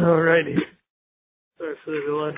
Alrighty. 0.00 0.56
Sorry 1.58 1.74
for 1.84 1.90
the 1.90 2.00
delay. 2.06 2.32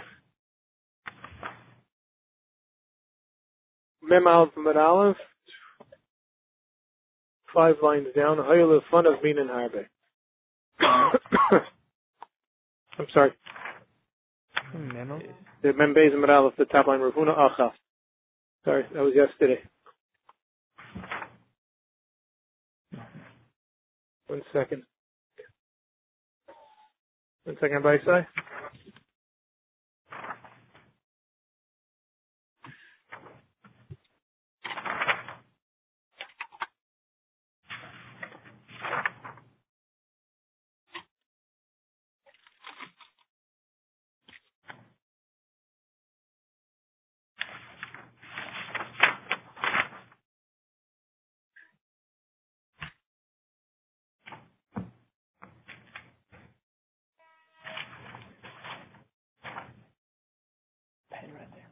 Mem 4.02 4.26
Aleph 4.26 4.50
Mem 4.56 4.76
Aleph. 4.76 5.16
Five 7.54 7.76
lines 7.82 8.08
down. 8.16 8.38
Hayla 8.38 8.80
fun 8.90 9.06
of 9.06 9.22
Min 9.22 9.38
and 9.38 9.50
Harbe. 9.50 9.86
I'm 12.98 13.06
sorry. 13.14 13.30
Memo? 14.74 15.20
The 15.62 15.72
Mem 15.72 15.94
Bez 15.94 16.12
Mem 16.14 16.28
Aleph, 16.28 16.54
the 16.58 16.64
top 16.64 16.88
line. 16.88 17.00
Ravuna 17.00 17.36
Achaf. 17.36 17.72
Sorry, 18.64 18.84
that 18.92 19.02
was 19.02 19.14
yesterday. 19.14 19.60
One 24.26 24.42
second. 24.52 24.82
Second, 27.46 27.82
by 27.82 27.98
side. 28.06 28.26
Pen 61.12 61.30
right 61.34 61.48
there. 61.52 61.68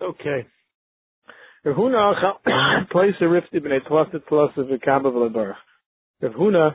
Okay. 0.00 0.46
Rav 1.64 1.76
Huna 1.76 2.14
Acha- 2.14 2.90
place 2.90 3.14
a 3.20 3.28
rift 3.28 3.48
ibn 3.52 3.72
a 3.72 3.80
tlasset 3.80 4.22
tlasset 4.30 4.70
v'kamba 4.70 5.12
v'lebarach. 5.12 5.56
Rav 6.22 6.32
Huna 6.32 6.74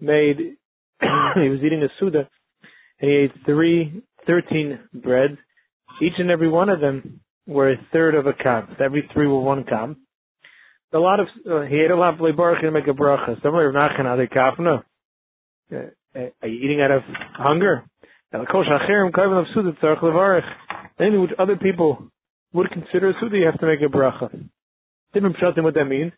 made, 0.00 0.38
he 1.00 1.48
was 1.48 1.60
eating 1.64 1.82
a 1.82 1.88
suda, 2.00 2.28
and 3.00 3.10
he 3.10 3.16
ate 3.16 3.32
three, 3.46 4.02
thirteen 4.26 4.80
breads. 4.92 5.38
Each 6.02 6.14
and 6.18 6.30
every 6.30 6.48
one 6.48 6.68
of 6.68 6.80
them 6.80 7.20
were 7.46 7.72
a 7.72 7.76
third 7.92 8.14
of 8.14 8.26
a 8.26 8.32
kam. 8.32 8.74
So 8.78 8.84
every 8.84 9.08
three 9.12 9.26
were 9.26 9.40
one 9.40 9.64
kam. 9.64 9.98
A 10.92 10.98
lot 10.98 11.20
of, 11.20 11.26
uh, 11.50 11.62
he 11.62 11.76
ate 11.80 11.90
a 11.90 11.96
lot 11.96 12.14
of 12.14 12.20
lebarach 12.20 12.64
and 12.64 12.72
make 12.74 12.86
a 12.88 12.92
bracha. 12.92 13.40
Some 13.42 13.54
of 13.54 13.74
not 13.74 14.00
are 14.00 14.16
they 14.16 14.26
kafna. 14.26 14.82
Uh, 15.72 16.20
Are 16.42 16.48
you 16.48 16.64
eating 16.64 16.80
out 16.80 16.90
of 16.90 17.02
hunger? 17.34 17.84
Now, 18.32 18.40
the 18.40 18.46
kol 18.46 18.64
shachirim 18.64 19.10
kaivan 19.12 19.40
of 19.40 19.46
suda 19.54 19.72
tzarech 19.82 20.00
levarach. 20.00 20.48
Anything 20.98 21.20
which 21.20 21.30
other 21.38 21.56
people 21.56 22.10
would 22.52 22.70
consider 22.70 23.10
a 23.10 23.12
suda, 23.20 23.36
you 23.36 23.46
have 23.46 23.60
to 23.60 23.66
make 23.66 23.80
a 23.80 23.94
bracha. 23.94 24.30
Different 25.12 25.36
pshat 25.36 25.58
in 25.58 25.64
what 25.64 25.74
that 25.74 25.84
means. 25.84 26.12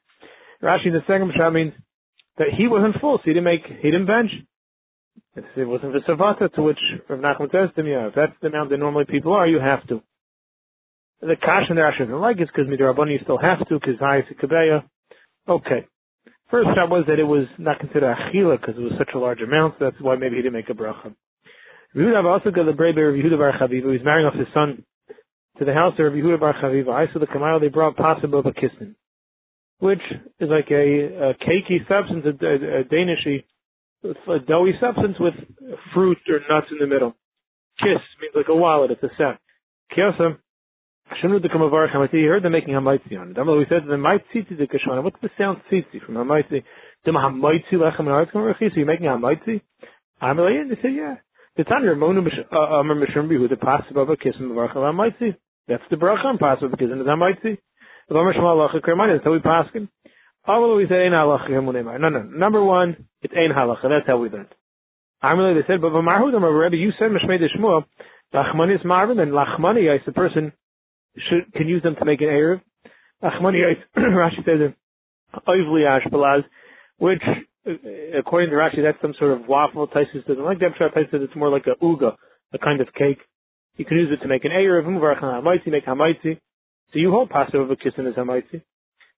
Rashi 0.63 0.87
in 0.87 0.93
the 0.93 1.01
second 1.07 1.33
pshat 1.33 1.53
means 1.53 1.73
that 2.39 2.49
he 2.57 2.69
wasn't 2.69 3.01
full, 3.01 3.19
so 3.19 3.23
he 3.25 3.33
didn't 3.33 3.45
make, 3.45 3.65
he 3.65 3.91
didn't 3.91 4.07
bench. 4.07 4.31
It 5.37 5.65
wasn't 5.65 5.93
the 5.93 6.01
savata 6.01 6.53
to 6.55 6.63
which 6.63 6.79
Rav 7.09 7.21
Nachman 7.21 7.53
says 7.53 7.71
to 7.77 7.83
me, 7.83 7.93
yeah, 7.93 8.09
if 8.09 8.15
that's 8.15 8.33
the 8.43 8.49
amount 8.49 8.71
that 8.71 8.79
normally 8.79 9.05
people 9.09 9.33
are, 9.33 9.47
you 9.47 9.59
have 9.59 9.87
to. 9.89 10.03
The 11.21 11.37
kash 11.37 11.69
and 11.69 11.79
Rashi 11.79 12.01
doesn't 12.01 12.21
like 12.21 12.41
it 12.41 12.49
because 12.55 12.71
midrabani 12.71 13.13
you 13.13 13.19
still 13.23 13.39
have 13.39 13.67
to 13.69 13.75
because 13.75 13.99
high 14.01 14.23
kabeya. 14.43 14.85
Okay. 15.49 15.87
First 16.51 16.69
shot 16.75 16.91
was 16.91 17.05
that 17.07 17.19
it 17.19 17.25
was 17.25 17.47
not 17.59 17.79
considered 17.79 18.17
achila 18.17 18.61
because 18.61 18.75
it 18.77 18.83
was 18.83 18.93
such 18.99 19.11
a 19.15 19.19
large 19.19 19.41
amount, 19.41 19.75
so 19.79 19.85
that's 19.85 20.01
why 20.01 20.17
maybe 20.17 20.37
he 20.37 20.43
didn't 20.43 20.55
make 20.55 20.71
a 20.71 20.75
bracha. 20.75 21.15
Yehuda 21.95 22.25
also 22.25 22.51
got 22.51 22.67
the 22.67 22.73
brave 22.73 22.97
of 22.97 23.15
Yehuda 23.15 23.39
Bar 23.39 23.53
Chaviva. 23.61 23.93
He's 23.93 24.05
marrying 24.05 24.27
off 24.27 24.35
his 24.35 24.49
son 24.55 24.85
to 25.61 25.67
the 25.67 25.75
house 25.75 25.93
of 25.99 26.05
Rabbi 26.05 26.17
Yehuda 26.17 26.41
Bar 26.41 26.55
Chaviva. 26.63 26.89
I 26.89 27.13
saw 27.13 27.21
the 27.21 27.27
Kamal, 27.27 27.61
they 27.61 27.69
brought 27.69 27.95
possible 27.95 28.41
of 28.41 28.47
a 28.47 28.53
kissin, 28.53 28.97
which 29.79 30.01
is 30.41 30.49
like 30.49 30.71
a, 30.71 30.75
a 30.75 31.35
cakey 31.35 31.87
substance, 31.87 32.25
a, 32.25 32.45
a, 32.45 32.81
a 32.81 32.85
Danishy, 32.85 33.45
a 34.03 34.39
doughy 34.41 34.73
substance 34.81 35.17
with 35.21 35.35
fruit 35.93 36.17
or 36.29 36.41
nuts 36.49 36.69
in 36.73 36.79
the 36.81 36.87
middle. 36.87 37.15
Kiss 37.79 38.01
means 38.21 38.33
like 38.35 38.49
a 38.49 38.57
wallet, 38.57 38.91
it's 38.91 39.03
a 39.03 39.11
set. 39.19 39.39
Kiyasa, 39.95 40.39
Shunu 41.23 41.43
de 41.43 41.49
Kamavar 41.51 41.95
Hamati, 41.95 42.15
he 42.15 42.25
heard 42.25 42.43
them 42.43 42.53
making 42.53 42.73
Hamaitzi 42.73 43.21
on 43.21 43.33
it. 43.33 43.37
Damla, 43.37 43.59
we 43.59 43.67
said 43.69 43.83
the 43.87 43.97
Maitziti 43.97 44.57
de 44.57 44.67
Kashana. 44.67 45.03
What's 45.03 45.17
the 45.21 45.29
sound 45.37 45.59
tzitzi 45.71 46.03
from 46.07 46.15
Hamaitzi? 46.15 46.65
Dem 47.05 47.15
Hamaitzi 47.15 47.75
lechem 47.75 48.09
and 48.09 48.29
So 48.33 48.77
you're 48.77 48.87
making 48.87 49.07
Hamaitzi? 49.07 49.61
Amalei, 50.23 50.63
and 50.63 50.71
they 50.71 50.77
say, 50.77 50.93
yeah. 50.95 51.17
The 51.57 51.65
Tanya 51.65 51.91
Ramonu 51.91 52.27
uh, 52.51 52.57
Amar 52.57 52.97
Mishum 52.97 53.29
Bihu, 53.29 53.51
the 53.51 53.57
possible 53.57 54.03
of 54.03 54.09
a 54.09 54.17
kiss 54.17 54.35
in 54.39 54.49
the 54.49 54.55
Hamaitzi. 54.55 55.37
That's 55.71 55.85
the 55.89 55.97
bracha 55.97 56.25
on 56.25 56.35
a 56.35 56.77
kiss 56.77 56.89
in 56.91 56.99
the 56.99 57.05
Hamaitzi. 57.05 57.57
The 58.09 58.15
Amar 58.17 58.35
Shema 58.35 58.57
Halacha 58.57 58.81
Kermani, 58.83 59.15
that's 59.15 59.25
how 59.25 59.31
we 59.31 59.39
paskin. 59.39 59.89
Amalei, 60.49 60.79
we 60.79 60.87
say, 60.89 61.07
Ein 61.07 61.13
Halacha 61.13 61.49
Yemunei 61.49 62.01
No, 62.01 62.09
no. 62.09 62.23
Number 62.25 62.65
one, 62.65 63.07
it's 63.23 63.33
Ein 63.33 63.51
Halacha. 63.57 63.85
That's 63.85 64.09
how 64.09 64.19
we 64.19 64.31
learned. 64.31 64.49
Amalei, 65.23 65.55
they 65.55 65.73
said, 65.73 65.81
but 65.81 65.93
V'marhu 65.93 66.33
Damar 66.33 66.53
Rebbe, 66.53 66.77
you 66.77 66.91
said 66.99 67.11
Mishmei 67.11 67.39
Deshmua, 67.39 67.85
Lachmani 68.35 68.75
is 68.75 68.85
Marvin, 68.85 69.21
and 69.21 69.31
Lachmani 69.31 69.95
is 69.95 70.03
the 70.05 70.13
person 70.13 70.53
should 71.17 71.53
can 71.55 71.69
use 71.69 71.85
them 71.85 71.95
to 72.01 72.05
make 72.05 72.21
an 72.21 72.27
Erev. 72.27 72.61
Achmani, 73.23 73.61
Rashi 73.97 74.45
says, 74.45 74.75
Oivli 75.47 75.87
Ashbalaz, 75.87 76.43
which, 76.99 77.23
uh, 77.69 78.19
according 78.19 78.51
to 78.51 78.57
Rashi, 78.57 78.83
that's 78.83 79.01
some 79.01 79.15
sort 79.21 79.41
of 79.41 79.47
waffle. 79.47 79.87
Taisus 79.87 80.27
doesn't 80.27 80.45
like 80.45 80.59
that. 80.59 80.73
Taisus 80.81 81.23
it's 81.23 81.37
more 81.37 81.49
like 81.49 81.67
a 81.67 81.85
uga, 81.85 82.17
a 82.53 82.59
kind 82.59 82.81
of 82.81 82.89
cake. 82.95 83.19
You 83.81 83.87
can 83.87 83.97
use 83.97 84.11
it 84.13 84.21
to 84.23 84.29
make 84.29 84.45
an 84.45 84.51
Erev, 84.51 84.85
Muvarach 84.85 85.23
Hamaitzi, 85.23 85.69
make 85.69 85.87
Hamaitzi. 85.87 86.39
So 86.93 86.99
you 86.99 87.11
hold 87.11 87.31
Passover 87.31 87.77
kissing 87.77 88.07
as 88.07 88.13
Hamaitzi. 88.13 88.61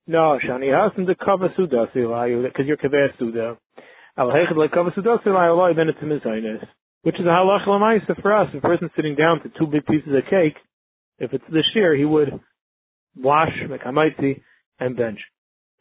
No, 0.07 0.39
Shani 0.39 0.71
Hasan 0.71 1.05
the 1.05 1.17
Kava 1.17 1.49
Suda 1.57 1.87
because 1.93 2.67
you're 2.67 2.77
Kaveh 2.77 3.09
Suda. 3.19 3.59
Al 4.17 4.29
Hechad 4.29 4.57
like 4.57 4.71
Kava 4.71 4.93
Suda 4.95 5.17
Silayu, 5.27 5.75
then 5.75 5.89
it's 5.89 5.99
a 6.01 6.05
Mizainis. 6.05 6.65
Which 7.03 7.17
is 7.17 7.27
a 7.27 7.31
halach 7.31 7.67
lamaisa 7.67 8.23
for 8.23 8.37
us. 8.37 8.51
If 8.55 8.63
a 8.63 8.69
person's 8.69 8.93
sitting 8.95 9.17
down 9.17 9.43
to 9.43 9.49
two 9.59 9.67
big 9.67 9.85
pieces 9.85 10.15
of 10.15 10.31
cake, 10.31 10.55
if 11.19 11.33
it's 11.33 11.45
this 11.53 11.67
year, 11.75 11.97
he 11.97 12.05
would 12.05 12.31
wash, 13.17 13.51
make 13.69 13.83
hamaitzi, 13.83 14.43
and 14.79 14.97
bench. 14.97 15.19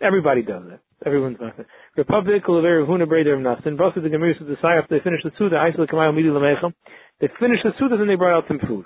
Everybody 0.02 0.42
does 0.42 0.64
it. 0.72 0.80
Everyone's 1.06 1.38
not 1.40 1.60
it. 1.60 1.68
Republic, 1.98 2.44
Olaver, 2.46 2.88
Huna, 2.88 3.06
Breder, 3.06 3.34
and 3.36 3.46
Nastin. 3.46 3.78
Both 3.78 3.96
of 3.98 4.04
the 4.04 4.10
Gemara 4.10 4.34
says 4.38 4.48
the 4.48 4.56
Sayaf, 4.56 4.88
they 4.90 5.00
finished 5.04 5.24
the 5.24 5.32
Suda, 5.38 5.56
Aisla, 5.56 5.88
Kamayel, 5.90 6.16
Midi, 6.16 6.30
Lamechem. 6.30 6.74
They 7.20 7.28
finished 7.40 7.64
the 7.64 7.72
Suda, 7.78 7.98
then 7.98 8.08
they 8.08 8.16
brought 8.16 8.38
out 8.38 8.48
some 8.48 8.60
food. 8.68 8.86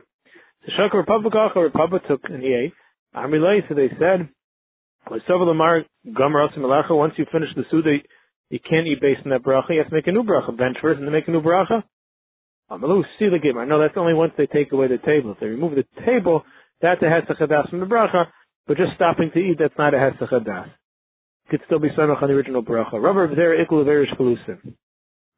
The 0.66 0.72
Shaka 0.78 0.98
Republic, 0.98 1.34
Acha, 1.34 1.56
Republic 1.56 2.04
took 2.08 2.22
and 2.25 2.42
he 2.42 2.54
ate. 2.54 2.74
Amrilay, 3.16 3.62
so 3.70 3.75
they 3.75 3.90
said, 4.00 4.30
once 5.08 5.24
you 7.18 7.25
finish 7.31 7.50
the 7.56 7.64
Suda, 7.70 7.98
you 8.50 8.59
can't 8.68 8.88
eat 8.88 9.00
based 9.00 9.22
on 9.24 9.31
that 9.31 9.44
bracha, 9.44 9.70
you 9.70 9.78
have 9.80 9.90
to 9.90 9.96
make 9.96 10.08
a 10.08 10.12
new 10.12 10.24
bracha. 10.24 10.58
Bench 10.58 10.78
first 10.81 10.98
and 10.98 11.08
then 11.08 11.14
make 11.14 11.28
a 11.28 11.31
new 11.31 11.42
bracha. 11.42 11.84
Amalu, 12.72 13.04
see 13.20 13.30
the 13.30 13.40
game. 13.40 13.58
I 13.58 13.66
know 13.66 13.80
that's 13.80 13.98
only 13.98 14.14
once 14.14 14.34
they 14.38 14.48
take 14.48 14.72
away 14.72 14.88
the 14.88 14.98
table. 14.98 15.31
If 15.31 15.40
they 15.40 15.48
remove 15.48 15.75
the 15.75 15.86
table, 16.06 16.44
that's 16.81 17.02
a 17.02 17.06
Hesach 17.06 17.70
from 17.70 17.80
the 17.80 17.86
bracha, 17.86 18.25
but 18.68 18.78
just 18.78 18.96
stopping 18.96 19.30
to 19.34 19.40
eat, 19.40 19.58
that's 19.59 19.78
not 19.78 19.94
a 19.94 19.98
Hesach 19.98 20.30
Hadas. 20.31 20.72
Could 21.50 21.61
still 21.66 21.80
be 21.80 21.89
Samach 21.89 22.21
on 22.24 22.30
the 22.30 22.33
original 22.36 22.63
bracha. 22.63 22.94
Rubber 22.94 23.27
Zera 23.36 23.63
Ikul 23.63 23.86
Verish 23.86 24.15
Kalusa. 24.18 24.57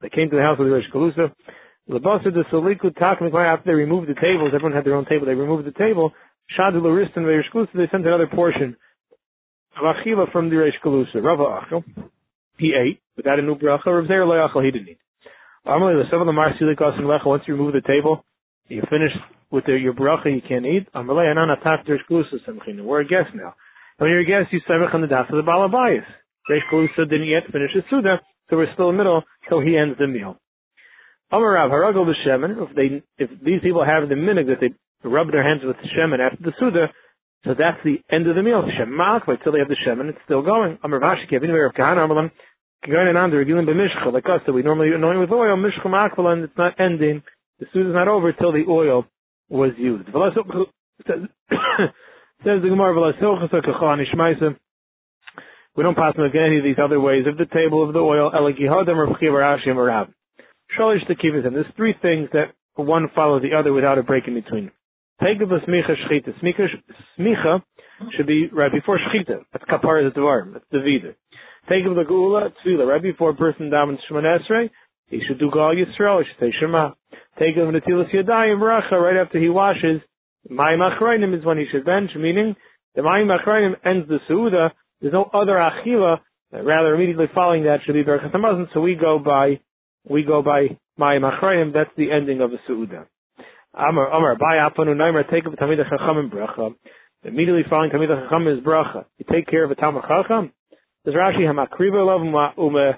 They 0.01 0.09
came 0.09 0.30
to 0.30 0.36
the 0.36 0.42
house 0.42 0.57
of 0.59 0.65
the 0.65 0.71
Verish 0.71 0.92
Kalusa. 0.94 1.33
The 1.88 2.44
Soliku 2.51 2.94
Takmik, 2.98 3.33
after 3.33 3.71
they 3.71 3.74
removed 3.74 4.09
the 4.09 4.13
tables, 4.13 4.51
everyone 4.54 4.74
had 4.74 4.86
their 4.86 4.95
own 4.95 5.06
table, 5.06 5.25
they 5.25 5.33
removed 5.33 5.65
the 5.65 5.71
table. 5.71 6.13
Shadu 6.57 6.81
Laristan 6.81 7.24
Verish 7.24 7.50
Kalusa, 7.54 7.74
they 7.74 7.88
sent 7.92 8.06
another 8.06 8.27
portion 8.27 8.77
of 9.77 9.83
Achila 9.83 10.31
from 10.31 10.50
the 10.50 10.56
Verish 10.56 10.80
Kalusa. 10.83 11.21
Rava 11.21 11.62
Achil. 11.62 11.83
He 12.57 12.74
ate, 12.74 13.01
without 13.15 13.39
a 13.39 13.42
new 13.42 13.56
bracha. 13.56 13.86
Rav 13.86 14.06
Zera 14.06 14.25
Loyachal, 14.25 14.65
he 14.65 14.71
didn't 14.71 14.89
eat. 14.89 15.00
The 15.65 16.03
some 16.10 16.21
of 16.21 16.27
the 16.27 16.31
marsilik 16.31 16.81
and 16.81 17.07
lecha. 17.07 17.25
Once 17.25 17.44
you 17.45 17.56
remove 17.56 17.74
the 17.74 17.81
table, 17.81 18.24
you 18.69 18.81
finish 18.89 19.12
with 19.51 19.65
the, 19.65 19.74
your 19.74 19.94
bracha. 19.94 20.33
You 20.33 20.42
can't 20.48 20.65
eat. 20.65 20.88
Amalei 20.94 21.30
anan 21.30 21.50
atak 21.50 21.86
there's 21.86 22.00
klusa 22.10 22.36
semchina. 22.48 22.83
We're 22.83 23.01
a 23.01 23.06
guest 23.06 23.36
now. 23.36 23.53
And 24.00 24.06
when 24.06 24.12
you're 24.12 24.22
a 24.22 24.26
guest, 24.26 24.54
you 24.54 24.62
semech 24.70 24.94
on 24.94 25.02
the 25.02 25.08
das 25.08 25.26
of 25.30 25.36
the 25.36 25.50
balabayas. 25.50 26.06
Reish 26.50 26.62
klusa 26.72 27.10
didn't 27.10 27.28
yet 27.28 27.44
finish 27.52 27.72
his 27.74 27.84
suda, 27.90 28.22
so 28.50 28.58
we're 28.58 28.72
still 28.74 28.90
in 28.90 28.98
the 28.98 29.04
middle 29.04 29.24
till 29.50 29.60
he 29.60 29.78
ends 29.78 29.98
the 29.98 30.08
meal. 30.08 30.38
Amarav 31.34 31.72
haragol 31.72 32.06
b'shemen. 32.06 32.70
If 32.70 32.76
they, 32.76 33.04
if 33.18 33.30
these 33.44 33.62
people 33.62 33.84
have 33.84 34.08
the 34.08 34.16
minig 34.16 34.48
that 34.48 34.62
they 34.62 34.70
rub 35.08 35.32
their 35.32 35.44
hands 35.44 35.62
with 35.66 35.78
the 35.78 35.90
shemen 35.90 36.20
after 36.20 36.44
the 36.44 36.54
suda, 36.60 36.88
so 37.44 37.54
that's 37.58 37.78
the 37.84 37.98
end 38.14 38.28
of 38.28 38.36
the 38.36 38.44
meal. 38.44 38.64
Shemak, 38.64 39.28
wait 39.28 39.40
till 39.44 39.52
they 39.52 39.60
have 39.60 39.68
the 39.68 39.78
shemen, 39.86 40.10
it's 40.10 40.20
still 40.26 40.42
going. 40.42 40.78
Amar 40.84 41.00
vashi 41.00 41.30
kevin 41.30 41.50
of 41.50 41.74
kahana 41.74 42.08
amalam. 42.08 42.32
Going 42.86 43.18
on, 43.18 43.32
they're 43.32 43.44
dealing 43.44 43.66
with 43.66 43.76
mishcha, 43.76 44.14
like 44.14 44.26
us, 44.26 44.42
that 44.46 44.54
we 44.54 44.62
normally 44.62 44.94
anoint 44.94 45.20
with 45.20 45.32
oil, 45.32 45.58
mishcha 45.58 45.88
makvala, 45.88 46.34
and 46.34 46.44
it's 46.44 46.58
not 46.58 46.80
ending 46.80 47.24
The 47.60 47.66
Suda 47.74 47.90
is 47.90 47.96
not 47.96 48.08
over 48.08 48.32
till 48.34 48.52
the 48.52 48.66
oil 48.70 49.06
was 49.50 49.72
used. 49.78 50.08
Says, 52.44 52.62
the 52.62 52.69
Gemara, 52.69 52.94
we 55.78 55.84
don't 55.84 55.95
pass 55.95 56.16
them 56.16 56.25
any 56.34 56.57
of 56.57 56.63
these 56.63 56.80
other 56.84 57.00
ways 57.00 57.25
of 57.28 57.38
the 57.38 57.45
table 57.45 57.84
of 57.86 57.94
the 57.94 58.00
oil, 58.00 58.31
or 58.34 58.51
or 58.57 59.86
Rab. 59.86 60.07
Shalish. 60.78 61.07
There's 61.07 61.66
three 61.75 61.95
things 62.01 62.30
that 62.34 62.54
one 62.75 63.10
follows 63.16 63.42
the 63.44 63.56
other 63.57 63.74
without 63.74 63.98
a 63.98 64.04
break 64.04 64.28
in 64.28 64.34
between. 64.34 64.72
Shchita. 65.22 66.34
Smicha 67.19 67.62
should 68.16 68.28
be 68.28 68.48
right 68.51 68.72
before 68.72 69.00
shchita. 69.00 69.44
That's. 69.51 69.66
That's 69.69 70.66
the. 70.72 71.16
Take 71.69 71.86
of 71.86 71.95
the 71.95 72.04
gula 72.07 72.51
right 72.86 73.01
before 73.01 73.31
a 73.31 73.36
person 73.36 73.69
davens. 73.69 74.69
He 75.07 75.22
should 75.28 75.39
do 75.39 75.50
gal 75.51 75.74
yisrael. 75.74 76.24
He 76.24 76.30
should 76.30 76.39
say 76.39 76.51
shema. 76.60 76.92
Yadayim 77.39 78.60
right 78.60 79.18
after 79.18 79.39
he 79.39 79.50
washes. 79.50 80.01
Mayim 80.50 80.80
achrayim 80.80 81.38
is 81.38 81.46
when 81.46 81.58
he 81.58 81.66
should 81.72 81.86
bench, 81.86 82.12
meaning 82.16 82.56
the 82.96 83.02
mayim 83.02 83.36
achrayim 83.36 83.76
ends 83.86 84.08
the 84.08 84.20
suuda. 84.30 84.72
There's 85.02 85.14
no 85.14 85.30
other 85.34 85.54
achila. 85.54 86.20
Uh, 86.54 86.64
rather, 86.64 86.96
immediately 86.96 87.26
following 87.36 87.64
that 87.64 87.80
should 87.86 87.94
be 87.94 88.04
berachas 88.04 88.34
hamazon. 88.34 88.68
So 88.74 88.80
we 88.80 88.96
go 88.96 89.20
by 89.20 89.60
we 90.10 90.24
go 90.24 90.42
by 90.42 90.78
mayim 91.00 91.30
achrayim. 91.30 91.74
That's 91.74 91.90
the 91.98 92.12
ending 92.12 92.42
of 92.42 92.52
the 92.52 92.58
suuda. 92.70 93.06
Amar, 93.78 94.08
Amar, 94.08 94.36
Bai 94.38 94.58
Apanu 94.58 94.96
Naimer, 94.96 95.30
take 95.30 95.46
up 95.46 95.54
Tamid 95.54 95.78
Chacham 95.78 96.32
Bracha. 96.32 96.74
Immediately 97.24 97.64
following 97.70 97.92
Tamid 97.92 98.08
Chacham 98.08 98.48
is 98.48 98.64
Bracha. 98.64 99.06
You 99.20 99.26
take 99.32 99.48
care 99.48 99.64
of 99.64 99.72
a 99.72 99.76
Tamid 99.76 100.08
Chacham. 100.08 100.52
Does 101.06 101.14
Rashi 101.14 101.42
Hamakriva 101.42 102.06
love 102.06 102.22
ume 102.58 102.94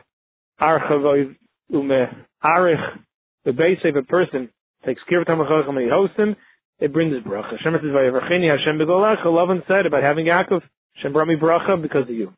archa 0.62 1.36
ume 1.70 2.26
arich 2.44 3.00
the 3.46 3.52
base 3.52 3.80
of 3.84 3.96
a 3.96 4.04
person 4.04 4.50
takes 4.86 5.02
care 5.10 5.22
of 5.22 5.28
Tamid 5.28 5.50
Chacham 5.50 5.76
and 5.76 5.86
he 5.86 5.92
hosts 5.92 6.16
him, 6.16 6.36
it 6.80 6.94
brings 6.94 7.14
bracha. 7.24 7.58
Hashem 7.58 7.74
says, 7.74 7.92
Vayavachini 7.92 8.50
Hashem 8.50 8.78
begolach, 8.80 9.24
Lavan 9.26 9.66
said 9.68 9.86
about 9.86 10.04
having 10.04 10.26
Yaakov, 10.26 10.62
Hashem 10.96 11.14
brought 11.14 11.28
me 11.28 11.36
bracha 11.36 11.82
because 11.82 12.04
of 12.04 12.16
you. 12.16 12.34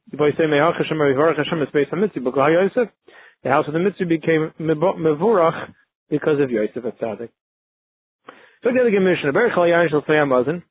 The 3.43 3.49
house 3.49 3.65
of 3.67 3.73
the 3.73 3.79
Mitzvah 3.79 4.05
became 4.05 4.51
Mevurach 4.59 5.73
because 6.09 6.39
of 6.39 6.51
Yosef 6.51 6.85
at 6.85 6.99
Tzadik. 6.99 7.29
So 8.63 8.69
the 8.71 8.81
other 8.81 8.91
Mishnah, 8.91 9.33
Berach 9.33 9.57
Yain 9.57 9.89
say 10.07 10.17
Amazon. 10.17 10.63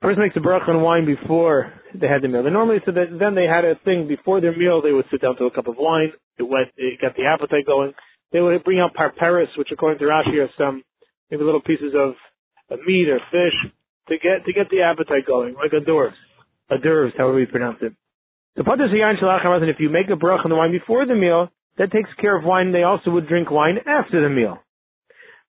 Person 0.00 0.22
makes 0.22 0.36
a 0.36 0.40
bracha 0.40 0.68
on 0.68 0.82
wine 0.82 1.06
before 1.06 1.72
they 1.94 2.06
had 2.06 2.22
the 2.22 2.28
meal. 2.28 2.44
They 2.44 2.50
normally 2.50 2.78
so 2.84 2.92
that 2.92 3.18
then 3.18 3.34
they 3.34 3.46
had 3.46 3.64
a 3.64 3.74
thing 3.84 4.06
before 4.06 4.40
their 4.40 4.56
meal. 4.56 4.82
They 4.82 4.92
would 4.92 5.06
sit 5.10 5.22
down 5.22 5.36
to 5.38 5.44
a 5.46 5.50
cup 5.50 5.66
of 5.66 5.74
wine. 5.78 6.12
It 6.38 6.44
went, 6.44 6.68
it 6.76 7.00
got 7.00 7.16
the 7.16 7.24
appetite 7.24 7.66
going. 7.66 7.94
They 8.30 8.40
would 8.40 8.62
bring 8.62 8.78
out 8.78 8.94
parperis, 8.94 9.48
which 9.56 9.68
according 9.72 9.98
to 10.00 10.04
Rashi 10.04 10.38
are 10.38 10.50
some 10.58 10.82
maybe 11.30 11.42
little 11.42 11.62
pieces 11.62 11.94
of, 11.96 12.14
of 12.70 12.78
meat 12.86 13.08
or 13.08 13.20
fish 13.30 13.72
to 14.08 14.14
get 14.18 14.44
to 14.46 14.52
get 14.52 14.70
the 14.70 14.82
appetite 14.82 15.26
going, 15.26 15.54
like 15.54 15.72
a 15.72 15.84
doors, 15.84 16.14
a 16.70 16.78
doors, 16.78 17.12
however 17.16 17.40
you 17.40 17.46
pronounce 17.46 17.78
it. 17.82 17.92
The 18.56 18.62
patas 18.62 18.88
yain 18.88 19.20
and 19.20 19.70
if 19.70 19.76
you 19.78 19.90
make 19.90 20.08
a 20.08 20.16
bracha 20.16 20.44
on 20.44 20.50
the 20.50 20.56
wine 20.56 20.72
before 20.72 21.04
the 21.04 21.14
meal, 21.14 21.50
that 21.78 21.92
takes 21.92 22.08
care 22.20 22.36
of 22.36 22.44
wine. 22.44 22.72
They 22.72 22.84
also 22.84 23.10
would 23.10 23.28
drink 23.28 23.50
wine 23.50 23.76
after 23.86 24.22
the 24.22 24.30
meal. 24.30 24.58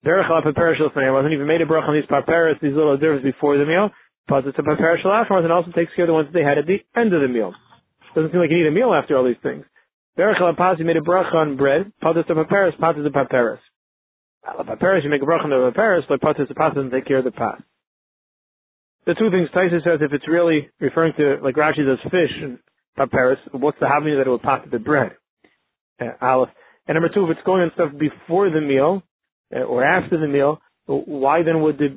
Berach 0.06 0.30
al 0.30 0.42
paperishal 0.42 0.92
wasn't 1.14 1.34
even 1.34 1.48
made 1.48 1.62
a 1.62 1.66
bracha 1.66 1.88
on 1.88 1.96
these 1.96 2.10
paperis, 2.10 2.58
these 2.62 2.76
little 2.76 2.98
derivs 2.98 3.24
before 3.24 3.58
the 3.58 3.66
meal. 3.66 3.90
Positive 4.28 4.56
to 4.56 4.62
afterwards, 4.62 5.46
and 5.46 5.54
also 5.54 5.72
takes 5.72 5.94
care 5.96 6.04
of 6.04 6.08
the 6.08 6.14
ones 6.14 6.28
that 6.28 6.34
they 6.38 6.44
had 6.44 6.58
at 6.58 6.68
the 6.68 6.84
end 7.00 7.14
of 7.14 7.22
the 7.22 7.30
meal. 7.30 7.54
Doesn't 8.14 8.32
seem 8.32 8.42
like 8.42 8.52
you 8.52 8.58
need 8.58 8.68
a 8.68 8.72
meal 8.72 8.94
after 8.94 9.16
all 9.16 9.24
these 9.24 9.40
things. 9.42 9.64
Berach 10.20 10.80
you 10.80 10.86
made 10.86 10.98
a 10.98 11.02
bracha 11.02 11.34
on 11.34 11.56
bread. 11.56 11.94
Positive 12.02 12.28
to 12.28 12.36
paperis, 12.44 12.76
positive 12.80 13.06
to 13.06 13.12
paperis. 13.12 13.62
Al 14.46 14.64
paperis, 14.64 15.04
you 15.04 15.10
make 15.10 15.22
a 15.22 15.26
bracha 15.26 15.44
on 15.44 15.50
the 15.50 16.04
but 16.08 16.22
positive 16.22 16.48
to 16.50 16.54
pas 16.54 16.74
doesn't 16.74 16.92
take 16.92 17.06
care 17.06 17.18
of 17.18 17.26
the 17.26 17.32
pas. 17.32 17.62
The 19.06 19.14
two 19.14 19.32
things 19.32 19.50
Tyson 19.54 19.82
says, 19.86 20.00
if 20.02 20.12
it's 20.12 20.28
really 20.28 20.70
referring 20.82 21.14
to, 21.18 21.38
like 21.42 21.56
Rashi 21.56 21.88
says, 21.88 22.12
fish 22.12 22.32
and 22.44 22.60
paperis, 22.98 23.40
what's 23.52 23.80
the 23.80 23.88
having 23.88 24.16
that 24.16 24.28
it 24.28 24.30
would 24.30 24.42
pass 24.42 24.68
the 24.70 24.80
bread? 24.80 25.12
Uh, 26.00 26.12
Aleph. 26.22 26.50
And 26.88 26.96
number 26.96 27.10
two, 27.14 27.24
if 27.24 27.38
it's 27.38 27.46
going 27.46 27.64
on 27.64 27.72
stuff 27.74 27.92
before 27.98 28.50
the 28.50 28.60
meal, 28.60 29.04
uh, 29.56 29.60
or 29.60 29.84
after 29.84 30.20
the 30.20 30.28
meal, 30.28 30.60
why 30.88 31.44
then 31.44 31.62
would 31.62 31.78
the 31.78 31.90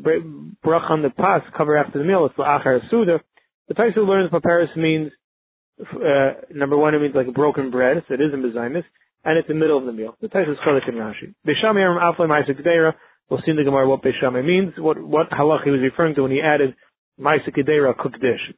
brach 0.62 0.82
on 0.88 1.02
the 1.02 1.10
pas 1.10 1.42
cover 1.56 1.76
after 1.76 1.98
the 1.98 2.04
meal? 2.04 2.26
It's 2.26 2.36
la'achar 2.36 2.80
suda. 2.90 3.20
The 3.68 3.74
Taisa 3.74 4.06
learns 4.06 4.30
paparis 4.30 4.70
means, 4.76 5.10
uh, 5.80 6.32
number 6.52 6.76
one, 6.76 6.94
it 6.94 7.00
means 7.00 7.14
like 7.14 7.28
a 7.28 7.32
broken 7.32 7.70
bread, 7.70 8.04
so 8.06 8.14
it 8.14 8.20
is 8.20 8.32
in 8.32 8.42
Bezaimis, 8.42 8.84
and 9.24 9.38
it's 9.38 9.48
the 9.48 9.54
middle 9.54 9.78
of 9.78 9.84
the 9.84 9.92
meal. 9.92 10.16
The 10.20 10.28
Taisa 10.28 10.52
is 10.52 10.58
Chalik 10.66 10.88
and 10.88 10.96
Rashi. 10.96 11.34
Besham 11.46 11.76
Yerim 11.76 12.00
Aflem 12.00 12.30
Isaac 12.30 12.58
Gedera, 12.58 12.94
we'll 13.28 13.40
see 13.44 13.50
in 13.50 13.56
the 13.56 13.64
Gemara 13.64 13.88
what 13.88 14.02
Besham 14.02 14.42
means, 14.44 14.72
what, 14.78 14.98
what 15.02 15.30
halach 15.30 15.64
he 15.64 15.70
was 15.70 15.80
referring 15.82 16.14
to 16.14 16.22
when 16.22 16.30
he 16.32 16.40
added 16.40 16.74
Maisa 17.20 17.50
Gedera, 17.54 17.96
cooked 17.96 18.20
dish. 18.20 18.54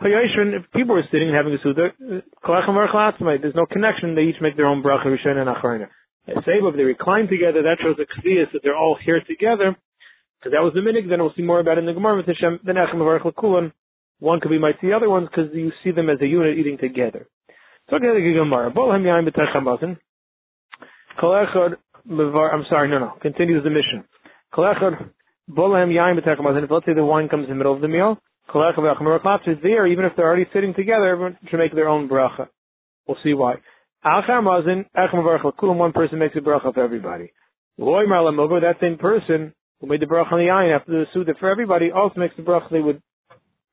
If 0.00 0.70
people 0.72 0.94
were 0.96 1.02
sitting 1.10 1.28
and 1.28 1.36
having 1.36 1.54
a 1.54 1.58
suda, 1.62 1.92
there's 2.02 3.54
no 3.54 3.66
connection, 3.66 4.14
they 4.14 4.22
each 4.22 4.40
make 4.40 4.56
their 4.56 4.66
own 4.66 4.82
bracha, 4.82 5.06
Rishon 5.06 5.36
and 5.36 5.48
Acharina. 5.48 5.88
Save 6.26 6.64
if 6.64 6.76
they 6.76 6.82
recline 6.82 7.28
together, 7.28 7.62
that 7.62 7.78
shows 7.82 7.96
a 7.98 8.06
kfiyas 8.20 8.52
that 8.52 8.62
they're 8.62 8.76
all 8.76 8.96
here 9.04 9.20
together, 9.26 9.76
because 10.38 10.52
that 10.52 10.62
was 10.62 10.72
the 10.74 10.80
minig. 10.80 11.08
Then 11.08 11.20
we'll 11.20 11.32
see 11.36 11.42
more 11.42 11.60
about 11.60 11.78
it 11.78 11.80
in 11.80 11.86
the 11.86 11.92
Gemara. 11.92 12.22
Then 12.64 12.76
Achem 12.76 13.72
one 14.20 14.40
could 14.40 14.50
be 14.50 14.58
might 14.58 14.80
see 14.80 14.86
the 14.88 14.94
other 14.94 15.10
ones 15.10 15.28
because 15.30 15.52
you 15.54 15.72
see 15.82 15.90
them 15.90 16.08
as 16.08 16.20
a 16.20 16.26
unit 16.26 16.56
eating 16.58 16.78
together. 16.78 17.26
So 17.90 17.96
okay, 17.96 18.06
the 18.06 18.32
Gemara. 18.38 18.70
Bolhem 18.70 19.04
b'techamazin. 19.04 19.34
Kolechad 19.54 19.62
levar. 19.74 19.98
I'm 21.20 22.64
sorry, 22.68 22.88
no, 22.88 22.98
no. 22.98 23.12
Continues 23.22 23.62
the 23.64 23.70
mission. 23.70 24.04
Kolechad 24.52 25.10
bolhem 25.50 25.90
yain 25.90 26.18
b'techamazin. 26.18 26.64
If 26.64 26.70
let's 26.70 26.86
say 26.86 26.94
the 26.94 27.04
wine 27.04 27.28
comes 27.28 27.44
in 27.44 27.50
the 27.50 27.56
middle 27.56 27.74
of 27.74 27.80
the 27.80 27.88
meal, 27.88 28.18
kolechad 28.48 28.78
v'achmer 28.78 29.48
is 29.48 29.58
there. 29.62 29.86
Even 29.86 30.04
if 30.04 30.12
they're 30.16 30.26
already 30.26 30.46
sitting 30.52 30.74
together, 30.74 31.08
everyone 31.08 31.38
should 31.48 31.58
make 31.58 31.74
their 31.74 31.88
own 31.88 32.08
bracha. 32.08 32.48
We'll 33.06 33.18
see 33.22 33.34
why. 33.34 33.56
One 34.02 34.22
person 35.92 36.18
makes 36.18 36.36
a 36.36 36.40
bracha 36.40 36.74
for 36.74 36.82
everybody. 36.82 37.32
That 37.78 38.76
same 38.80 38.98
person 38.98 39.54
who 39.80 39.86
made 39.86 40.00
the 40.00 40.06
bracha 40.06 40.32
on 40.32 40.38
the 40.38 40.46
ayin 40.46 40.74
after 40.78 40.92
the 40.92 41.06
suda 41.12 41.34
for 41.40 41.48
everybody 41.50 41.90
also 41.90 42.20
makes 42.20 42.36
the 42.36 42.42
bracha. 42.42 42.70
They 42.70 42.80
would 42.80 43.02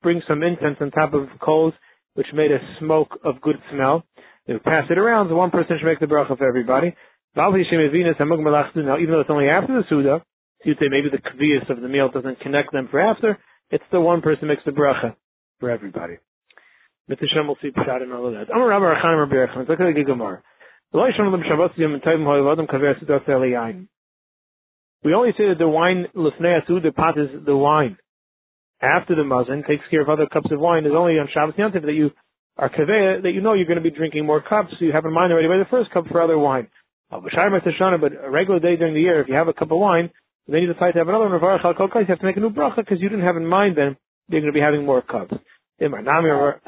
bring 0.02 0.22
some 0.26 0.42
incense 0.42 0.78
on 0.80 0.90
top 0.90 1.12
of 1.14 1.28
coals, 1.40 1.74
which 2.14 2.32
made 2.34 2.50
a 2.50 2.58
smoke 2.78 3.18
of 3.24 3.40
good 3.40 3.56
smell. 3.70 4.04
They 4.46 4.54
would 4.54 4.64
pass 4.64 4.90
it 4.90 4.98
around, 4.98 5.28
so 5.28 5.36
one 5.36 5.50
person 5.50 5.78
should 5.78 5.86
make 5.86 6.00
the 6.00 6.06
bracha 6.06 6.36
for 6.36 6.48
everybody. 6.48 6.94
Now, 7.34 7.48
even 7.56 8.04
though 8.04 9.20
it's 9.20 9.30
only 9.30 9.48
after 9.48 9.72
the 9.72 9.84
suda, 9.88 10.22
you'd 10.64 10.78
say 10.78 10.88
maybe 10.90 11.08
the 11.10 11.18
kvias 11.18 11.70
of 11.70 11.80
the 11.80 11.88
meal 11.88 12.10
doesn't 12.10 12.40
connect 12.40 12.72
them 12.72 12.88
for 12.90 13.00
after, 13.00 13.38
it's 13.70 13.84
the 13.90 14.00
one 14.00 14.20
person 14.20 14.48
makes 14.48 14.62
the 14.66 14.70
bracha 14.70 15.14
for 15.60 15.70
everybody. 15.70 16.18
We 17.08 17.16
only 25.14 25.32
say 25.32 25.48
that 25.48 25.58
the 25.58 25.68
wine, 25.68 26.06
Lefnei 26.14 26.60
Asud, 26.60 26.82
the 26.82 26.92
pot 26.92 27.18
is 27.18 27.28
the 27.44 27.56
wine. 27.56 27.96
After 28.82 29.14
the 29.14 29.24
Mazin 29.24 29.64
takes 29.66 29.84
care 29.90 30.02
of 30.02 30.08
other 30.08 30.26
cups 30.26 30.52
of 30.52 30.60
wine 30.60 30.84
is 30.84 30.92
only 30.94 31.18
on 31.18 31.28
Shabbos 31.32 31.54
Yantiv 31.54 31.86
that 31.86 31.92
you 31.92 32.10
are 32.58 32.68
kaveya, 32.68 33.22
that 33.22 33.32
you 33.32 33.40
know 33.40 33.54
you're 33.54 33.66
going 33.66 33.78
to 33.78 33.82
be 33.82 33.90
drinking 33.90 34.26
more 34.26 34.42
cups, 34.42 34.74
so 34.78 34.84
you 34.84 34.92
have 34.92 35.06
in 35.06 35.12
mind 35.12 35.32
already 35.32 35.48
by 35.48 35.56
the 35.56 35.64
first 35.70 35.90
cup 35.92 36.06
for 36.08 36.20
other 36.20 36.38
wine. 36.38 36.68
But 37.12 37.34
a 37.34 38.30
regular 38.30 38.58
day 38.58 38.76
during 38.76 38.94
the 38.94 39.00
year, 39.00 39.20
if 39.20 39.28
you 39.28 39.34
have 39.34 39.48
a 39.48 39.52
cup 39.52 39.70
of 39.70 39.78
wine, 39.78 40.08
then 40.48 40.62
you 40.62 40.72
decide 40.72 40.92
to 40.92 40.98
have 40.98 41.08
another 41.08 41.28
one, 41.28 41.32
you 41.32 41.38
have 42.08 42.18
to 42.18 42.24
make 42.24 42.38
a 42.38 42.40
new 42.40 42.48
bracha 42.50 42.76
because 42.76 43.00
you 43.00 43.10
didn't 43.10 43.24
have 43.24 43.36
in 43.36 43.46
mind 43.46 43.76
then 43.76 43.96
you're 44.28 44.40
going 44.40 44.52
to 44.52 44.56
be 44.56 44.60
having 44.60 44.86
more 44.86 45.02
cups. 45.02 45.34
Or 45.80 46.60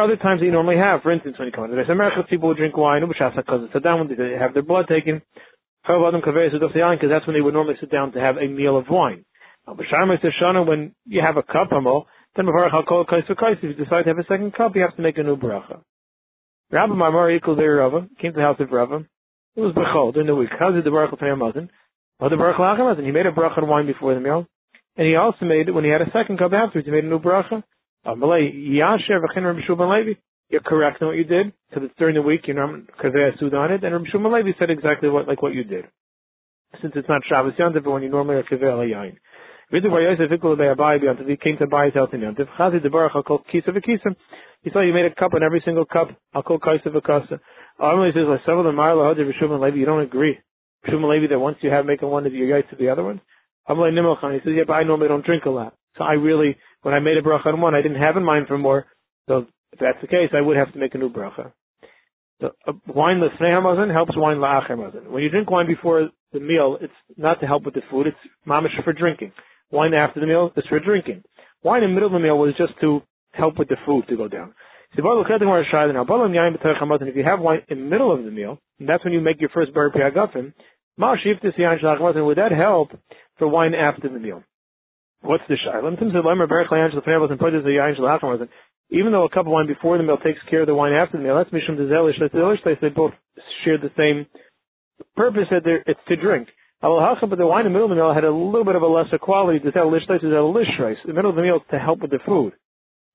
other 0.00 0.16
times 0.16 0.40
that 0.40 0.46
you 0.46 0.52
normally 0.52 0.76
have. 0.76 1.02
For 1.02 1.12
instance, 1.12 1.38
when 1.38 1.46
you 1.46 1.52
come 1.52 1.64
into 1.64 1.76
the 1.76 1.82
Beis 1.82 1.90
Merchat, 1.90 2.28
people 2.28 2.48
would 2.48 2.58
drink 2.58 2.76
wine, 2.76 3.02
because 3.06 3.32
sit 3.72 3.82
down 3.82 4.00
when 4.00 4.08
they 4.08 4.36
have 4.38 4.52
their 4.54 4.62
blood 4.62 4.86
taken. 4.88 5.22
Because 5.86 6.12
that's 7.10 7.26
when 7.26 7.34
they 7.34 7.40
would 7.40 7.54
normally 7.54 7.76
sit 7.80 7.90
down 7.90 8.12
to 8.12 8.20
have 8.20 8.36
a 8.36 8.46
meal 8.46 8.76
of 8.76 8.88
wine. 8.88 9.24
When 9.66 10.94
you 11.06 11.22
have 11.22 11.36
a 11.36 11.42
cup, 11.42 11.72
then 12.36 12.46
if 12.48 13.62
you 13.62 13.72
decide 13.74 14.02
to 14.02 14.08
have 14.08 14.18
a 14.18 14.24
second 14.28 14.54
cup, 14.54 14.76
you 14.76 14.82
have 14.82 14.96
to 14.96 15.02
make 15.02 15.18
a 15.18 15.22
new 15.22 15.36
bracha. 15.36 15.80
Rabbi 16.70 16.92
Marmar 16.92 17.34
equal 17.34 17.56
there 17.56 17.76
Rava, 17.76 18.08
came 18.20 18.32
to 18.32 18.36
the 18.36 18.42
house 18.42 18.56
of 18.60 18.70
Rava. 18.70 19.04
It 19.56 19.60
was 19.60 19.72
Bechol 19.74 20.12
during 20.12 20.26
the 20.26 20.34
week. 20.34 20.50
How 20.58 20.70
did 20.70 20.84
the 20.84 20.90
bracha 20.90 21.18
pay 21.18 21.30
a 21.30 21.36
well, 22.18 22.30
the 22.30 22.36
bracha 22.36 22.96
and 22.96 23.06
he 23.06 23.12
made 23.12 23.26
a 23.26 23.32
bracha 23.32 23.58
on 23.58 23.68
wine 23.68 23.86
before 23.86 24.14
the 24.14 24.20
meal, 24.20 24.46
and 24.96 25.06
he 25.06 25.16
also 25.16 25.44
made 25.44 25.68
when 25.70 25.84
he 25.84 25.90
had 25.90 26.00
a 26.00 26.10
second 26.12 26.38
cup 26.38 26.52
afterwards, 26.52 26.86
he 26.86 26.90
made 26.90 27.04
a 27.04 27.08
new 27.08 27.18
bracha. 27.18 27.62
Um, 28.06 28.22
You're 30.48 30.60
correct 30.60 31.02
in 31.02 31.06
what 31.08 31.16
you 31.16 31.24
did 31.24 31.52
because 31.68 31.84
it's 31.84 31.98
during 31.98 32.14
the 32.14 32.22
week. 32.22 32.46
You're 32.46 32.56
not 32.56 32.86
kaveh 33.02 33.38
sud 33.38 33.52
on 33.52 33.72
it, 33.72 33.84
and 33.84 33.92
Rabbi 33.92 34.06
Shmuel 34.14 34.32
Levi 34.32 34.56
said 34.58 34.70
exactly 34.70 35.10
what 35.10 35.28
like 35.28 35.42
what 35.42 35.54
you 35.54 35.64
did. 35.64 35.84
Since 36.80 36.94
it's 36.96 37.08
not 37.08 37.22
Shabbos 37.28 37.54
Yantiv, 37.58 37.84
but 37.84 37.90
when 37.90 38.02
you 38.02 38.08
normally 38.08 38.36
are 38.36 38.44
kaveh 38.44 38.88
yain. 38.88 39.16
Vidu 39.72 39.90
bar 39.90 40.00
Yosef 40.00 40.30
ikul 40.30 40.56
Abai 40.56 41.02
b'yontiv. 41.02 41.28
He 41.28 41.36
came 41.36 41.56
to 41.58 41.66
his 41.66 41.94
health 41.94 42.10
in 42.14 42.20
yontiv. 42.20 42.46
Chazi 42.56 42.80
de 42.80 42.88
baruch 42.88 43.24
kol 43.26 43.42
kisa 43.50 43.72
v'kisa. 43.72 44.14
He 44.62 44.70
saw 44.70 44.80
you 44.80 44.92
made 44.92 45.06
a 45.06 45.14
cup 45.14 45.34
on 45.34 45.42
every 45.42 45.60
single 45.64 45.84
cup. 45.84 46.08
Call 46.32 46.58
kaisa 46.58 46.86
v'kasa. 46.86 47.40
Normally 47.80 48.10
says 48.14 48.26
like 48.28 48.40
several 48.46 48.60
of 48.60 48.66
them 48.66 48.78
are 48.78 48.94
lahod 48.94 49.18
v'shum 49.18 49.60
Levi. 49.60 49.78
You 49.78 49.86
don't 49.86 50.02
agree. 50.02 50.38
Shum 50.88 51.02
Levi 51.02 51.26
that 51.28 51.38
once 51.38 51.56
you 51.62 51.70
have 51.70 51.84
making 51.84 52.08
one 52.08 52.26
of 52.26 52.32
your 52.32 52.46
yaitz 52.46 52.70
to 52.70 52.76
the 52.76 52.88
other 52.90 53.02
ones. 53.02 53.20
Amalei 53.68 53.92
nimmelchan. 53.92 54.34
He 54.34 54.40
says 54.44 54.54
yeah, 54.56 54.62
but 54.66 54.74
I 54.74 54.84
normally 54.84 55.08
don't 55.08 55.24
drink 55.24 55.46
a 55.46 55.50
lot. 55.50 55.74
So 55.98 56.04
I 56.04 56.12
really, 56.12 56.56
when 56.82 56.94
I 56.94 57.00
made 57.00 57.16
a 57.16 57.22
bracha 57.22 57.46
on 57.46 57.60
one, 57.60 57.74
I 57.74 57.82
didn't 57.82 58.00
have 58.00 58.16
in 58.16 58.22
mind 58.22 58.46
for 58.46 58.58
more. 58.58 58.86
So 59.28 59.46
if 59.72 59.80
that's 59.80 60.00
the 60.00 60.06
case, 60.06 60.30
I 60.32 60.42
would 60.42 60.56
have 60.56 60.72
to 60.74 60.78
make 60.78 60.94
a 60.94 60.98
new 60.98 61.10
bracha. 61.10 61.52
The 62.38 62.48
uh, 62.68 62.72
wine 62.86 63.20
lefnei 63.20 63.48
hamazon 63.48 63.92
helps 63.92 64.12
wine 64.16 64.36
la'acher 64.36 64.72
hamazon. 64.72 65.10
When 65.10 65.22
you 65.22 65.30
drink 65.30 65.50
wine 65.50 65.66
before 65.66 66.10
the 66.32 66.40
meal, 66.40 66.78
it's 66.80 66.92
not 67.16 67.40
to 67.40 67.46
help 67.46 67.64
with 67.64 67.74
the 67.74 67.80
food; 67.90 68.06
it's 68.06 68.16
mamish 68.46 68.82
for 68.84 68.92
drinking. 68.92 69.32
Wine 69.70 69.94
after 69.94 70.20
the 70.20 70.26
meal 70.26 70.52
is 70.56 70.64
for 70.68 70.78
drinking. 70.80 71.22
Wine 71.62 71.82
in 71.82 71.90
the 71.90 71.94
middle 71.94 72.08
of 72.08 72.12
the 72.12 72.20
meal 72.20 72.38
was 72.38 72.54
just 72.56 72.72
to 72.80 73.02
help 73.32 73.58
with 73.58 73.68
the 73.68 73.76
food 73.84 74.06
to 74.08 74.16
go 74.16 74.28
down. 74.28 74.54
If 74.96 75.04
you 77.16 77.24
have 77.24 77.40
wine 77.40 77.62
in 77.68 77.78
the 77.78 77.84
middle 77.84 78.12
of 78.14 78.24
the 78.24 78.30
meal, 78.30 78.58
and 78.78 78.88
that's 78.88 79.04
when 79.04 79.12
you 79.12 79.20
make 79.20 79.40
your 79.40 79.50
first 79.50 79.74
bar 79.74 79.90
would 79.90 79.98
that 82.38 82.52
help 82.56 82.90
for 83.38 83.48
wine 83.48 83.74
after 83.74 84.08
the 84.08 84.18
meal? 84.18 84.42
What's 85.22 85.42
the 85.48 85.56
shayla? 85.56 85.96
Even 88.90 89.12
though 89.12 89.24
a 89.24 89.28
cup 89.28 89.46
of 89.46 89.52
wine 89.52 89.66
before 89.66 89.98
the 89.98 90.04
meal 90.04 90.18
takes 90.18 90.38
care 90.48 90.60
of 90.60 90.66
the 90.68 90.74
wine 90.74 90.92
after 90.92 91.18
the 91.18 91.24
meal, 91.24 91.34
that's 91.36 91.50
mishum. 91.50 91.76
They 92.80 92.88
both 92.88 93.12
share 93.64 93.78
the 93.78 93.90
same 93.96 94.26
purpose 95.16 95.48
that 95.50 95.66
it's 95.86 96.00
to 96.08 96.16
drink. 96.16 96.48
But 96.86 97.38
the 97.38 97.46
wine 97.46 97.66
in 97.66 97.72
the 97.72 97.74
middle 97.74 97.90
of 97.90 97.90
the 97.90 97.96
meal 97.96 98.14
had 98.14 98.24
a 98.24 98.30
little 98.30 98.64
bit 98.64 98.76
of 98.76 98.82
a 98.82 98.86
lesser 98.86 99.18
quality. 99.18 99.58
The 99.58 99.72
middle 99.74 101.30
of 101.30 101.36
the 101.36 101.42
meal 101.42 101.60
to 101.70 101.78
help 101.78 102.00
with 102.00 102.10
the 102.12 102.20
food. 102.24 102.52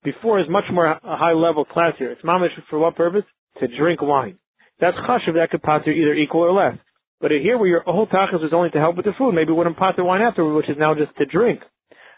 Before 0.03 0.39
is 0.39 0.49
much 0.49 0.65
more 0.71 0.85
a 0.91 0.99
high 1.03 1.33
level, 1.33 1.63
classier. 1.65 2.11
It's 2.11 2.21
mamish 2.23 2.51
for 2.69 2.79
what 2.79 2.95
purpose? 2.95 3.23
To 3.59 3.67
drink 3.67 4.01
wine. 4.01 4.37
That's 4.79 4.97
chashiv 4.97 5.35
that 5.35 5.51
could 5.51 5.61
pot 5.61 5.87
either 5.87 6.13
equal 6.13 6.41
or 6.41 6.51
less. 6.51 6.77
But 7.21 7.31
here 7.31 7.57
where 7.57 7.67
your 7.67 7.83
whole 7.85 8.07
tachas 8.07 8.43
is 8.43 8.51
only 8.51 8.71
to 8.71 8.79
help 8.79 8.97
with 8.97 9.05
the 9.05 9.13
food, 9.17 9.33
maybe 9.33 9.51
we 9.51 9.57
wouldn't 9.57 9.77
the 9.95 10.03
wine 10.03 10.21
afterward, 10.21 10.55
which 10.55 10.69
is 10.69 10.77
now 10.77 10.95
just 10.95 11.15
to 11.17 11.25
drink. 11.25 11.61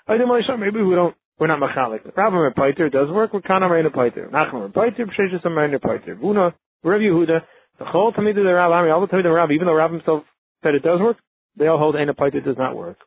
Maybe 0.08 0.24
we 0.24 0.96
don't 0.96 1.16
we're 1.40 1.48
not 1.48 1.60
machalik. 1.60 2.04
The 2.04 2.12
rabbi 2.16 2.36
Repaiter 2.36 2.90
does 2.90 3.10
work 3.10 3.34
with 3.34 3.44
Kana 3.44 3.68
Reina 3.70 3.90
Paiter. 3.90 4.30
Nachman 4.32 4.74
Repaiter, 4.74 5.06
Psheshes 5.08 5.44
Reina 5.44 5.80
Paiter. 5.80 6.16
Vuna, 6.20 6.54
Rav 6.84 7.02
Yehuda, 7.02 7.42
the 7.80 7.86
whole 7.86 8.14
Tamid 8.14 8.38
of 8.38 8.46
the 8.46 8.54
Rav 8.54 8.72
Ami, 8.72 8.92
all 8.92 9.02
the 9.02 9.08
Tamid 9.08 9.20
of 9.20 9.24
the 9.26 9.32
Rav, 9.32 9.52
even 9.52 9.66
though 9.68 9.74
Rav 9.74 9.92
himself 9.92 10.24
said 10.64 10.76
it 10.76 10.84
does 10.84 11.00
work, 11.02 11.18
they 11.58 11.68
all 11.68 11.78
hold 11.78 11.96
Reina 11.96 12.14
Paiter 12.14 12.44
does 12.44 12.58
not 12.58 12.76
work. 12.76 12.98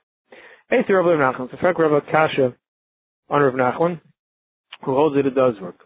Eighth 0.71 0.87
Rav 0.89 1.05
Nachman, 1.05 1.51
so 1.51 1.57
Fek 1.59 1.79
Rav 1.79 2.03
Kasha 2.11 2.55
on 3.31 3.41
Rav 3.41 3.55
Nachman, 3.55 4.01
who 4.85 4.95
holds 4.95 5.17
it, 5.17 5.27
it 5.27 5.35
does 5.35 5.55
work. 5.61 5.77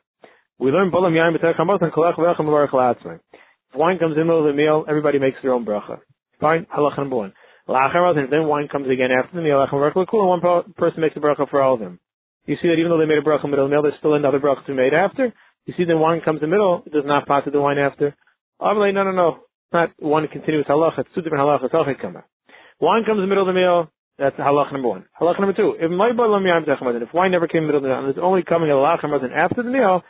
We 0.58 0.70
learn 0.70 0.90
Bolam 0.90 1.12
Yain 1.12 1.36
B'Tech 1.36 1.56
Hamot 1.58 1.82
and 1.82 1.92
Kolech 1.92 2.16
V'Echem 2.16 2.40
V'Arech 2.40 2.70
La'atzmai. 2.70 3.20
If 3.72 3.76
wine 3.76 3.98
comes 3.98 4.12
in 4.12 4.20
the 4.20 4.24
middle 4.24 4.46
of 4.46 4.52
the 4.52 4.56
meal, 4.56 4.84
everybody 4.88 5.18
makes 5.18 5.38
their 5.42 5.52
own 5.52 5.64
bracha. 5.64 6.00
Fine, 6.40 6.66
halach 6.76 6.98
number 6.98 7.16
one. 7.16 7.32
La'achar 7.68 8.18
and 8.18 8.32
then 8.32 8.46
wine 8.46 8.68
comes 8.68 8.88
again 8.88 9.10
after 9.10 9.36
the 9.36 9.42
meal, 9.42 9.64
Echem 9.64 9.78
V'Arech 9.78 9.96
L'Kul, 9.96 10.20
and 10.20 10.42
one 10.42 10.74
person 10.76 11.00
makes 11.00 11.16
a 11.16 11.20
bracha 11.20 11.48
for 11.48 11.62
all 11.62 11.74
of 11.74 11.80
them. 11.80 11.98
You 12.46 12.56
see 12.60 12.68
that 12.68 12.74
even 12.74 12.90
though 12.90 12.98
they 12.98 13.06
made 13.06 13.18
a 13.18 13.22
bracha 13.22 13.44
in 13.44 13.50
the 13.50 13.56
middle 13.56 13.64
of 13.66 13.70
the 13.70 13.74
meal, 13.74 13.82
there's 13.82 13.98
still 13.98 14.14
another 14.14 14.40
bracha 14.40 14.64
to 14.66 14.72
be 14.72 14.76
made 14.76 14.92
after. 14.92 15.32
You 15.66 15.74
see 15.76 15.84
that 15.84 15.96
wine 15.96 16.20
comes 16.24 16.42
in 16.42 16.48
the 16.48 16.54
middle, 16.54 16.82
it 16.86 16.92
does 16.92 17.04
not 17.04 17.26
pass 17.26 17.44
to 17.44 17.50
the 17.50 17.60
wine 17.60 17.78
after. 17.78 18.16
Obviously, 18.58 18.92
no, 18.92 19.04
no, 19.04 19.12
no. 19.12 19.28
It's 19.28 19.72
not 19.72 19.90
one 19.98 20.26
continuous 20.28 20.66
halach, 20.66 20.98
it's 20.98 21.08
two 21.14 21.22
different 21.22 21.42
halachas. 21.42 22.22
Wine 22.80 23.04
comes 23.04 23.18
in 23.18 23.22
the 23.22 23.26
middle 23.26 23.48
of 23.48 23.54
the 23.54 23.58
meal, 23.60 23.90
that's 24.18 24.36
halach 24.36 24.72
number 24.72 24.88
one. 24.88 25.04
Halach 25.20 25.38
number 25.38 25.52
two, 25.52 25.76
if 25.78 25.90
if 25.90 27.14
wine 27.14 27.30
never 27.30 27.46
came 27.46 27.64
in 27.64 27.68
the 27.68 27.72
middle 27.72 27.78
of 27.78 27.82
the 27.82 27.88
meal, 27.88 27.98
and 27.98 28.08
it's 28.08 28.18
only 28.20 28.42
coming 28.42 28.68
halach 28.68 29.04
after 29.04 29.62
the 29.62 29.70
meal, 29.70 30.02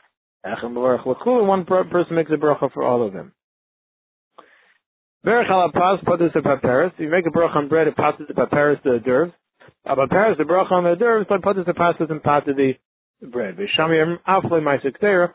one 0.43 1.65
person 1.65 2.17
makes 2.17 2.31
a 2.31 2.35
bracha 2.35 2.73
for 2.73 2.83
all 2.83 3.07
of 3.07 3.13
them. 3.13 3.33
Berach 5.25 5.51
ala 5.51 5.71
pas 5.71 6.01
padus 6.05 6.33
paparis. 6.43 6.93
You 6.99 7.11
make 7.11 7.27
a 7.27 7.31
bracha 7.31 7.57
on 7.57 7.69
bread, 7.69 7.89
it 7.89 7.97
passes 7.97 8.27
the 8.27 8.35
paparis 8.35 8.79
the 8.85 9.01
derv. 9.07 9.33
Aber 9.85 10.07
Paris, 10.09 10.39
the 10.39 10.45
bracha 10.45 10.73
on 10.73 10.85
the 10.85 10.97
derv, 10.97 11.29
so 11.29 11.39
put 11.43 11.57
the 11.57 11.73
pastas 11.73 12.11
and 12.11 12.23
pat 12.23 12.47
the 12.47 12.75
bread. 13.27 13.57
V'shamir 13.57 14.19
afle 14.27 14.61
ma'isa 14.61 15.29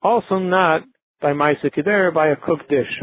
also 0.00 0.38
not 0.38 0.82
by 1.20 1.32
ma'isa 1.32 2.14
by 2.14 2.28
a 2.28 2.36
cooked 2.36 2.68
dish. 2.68 3.02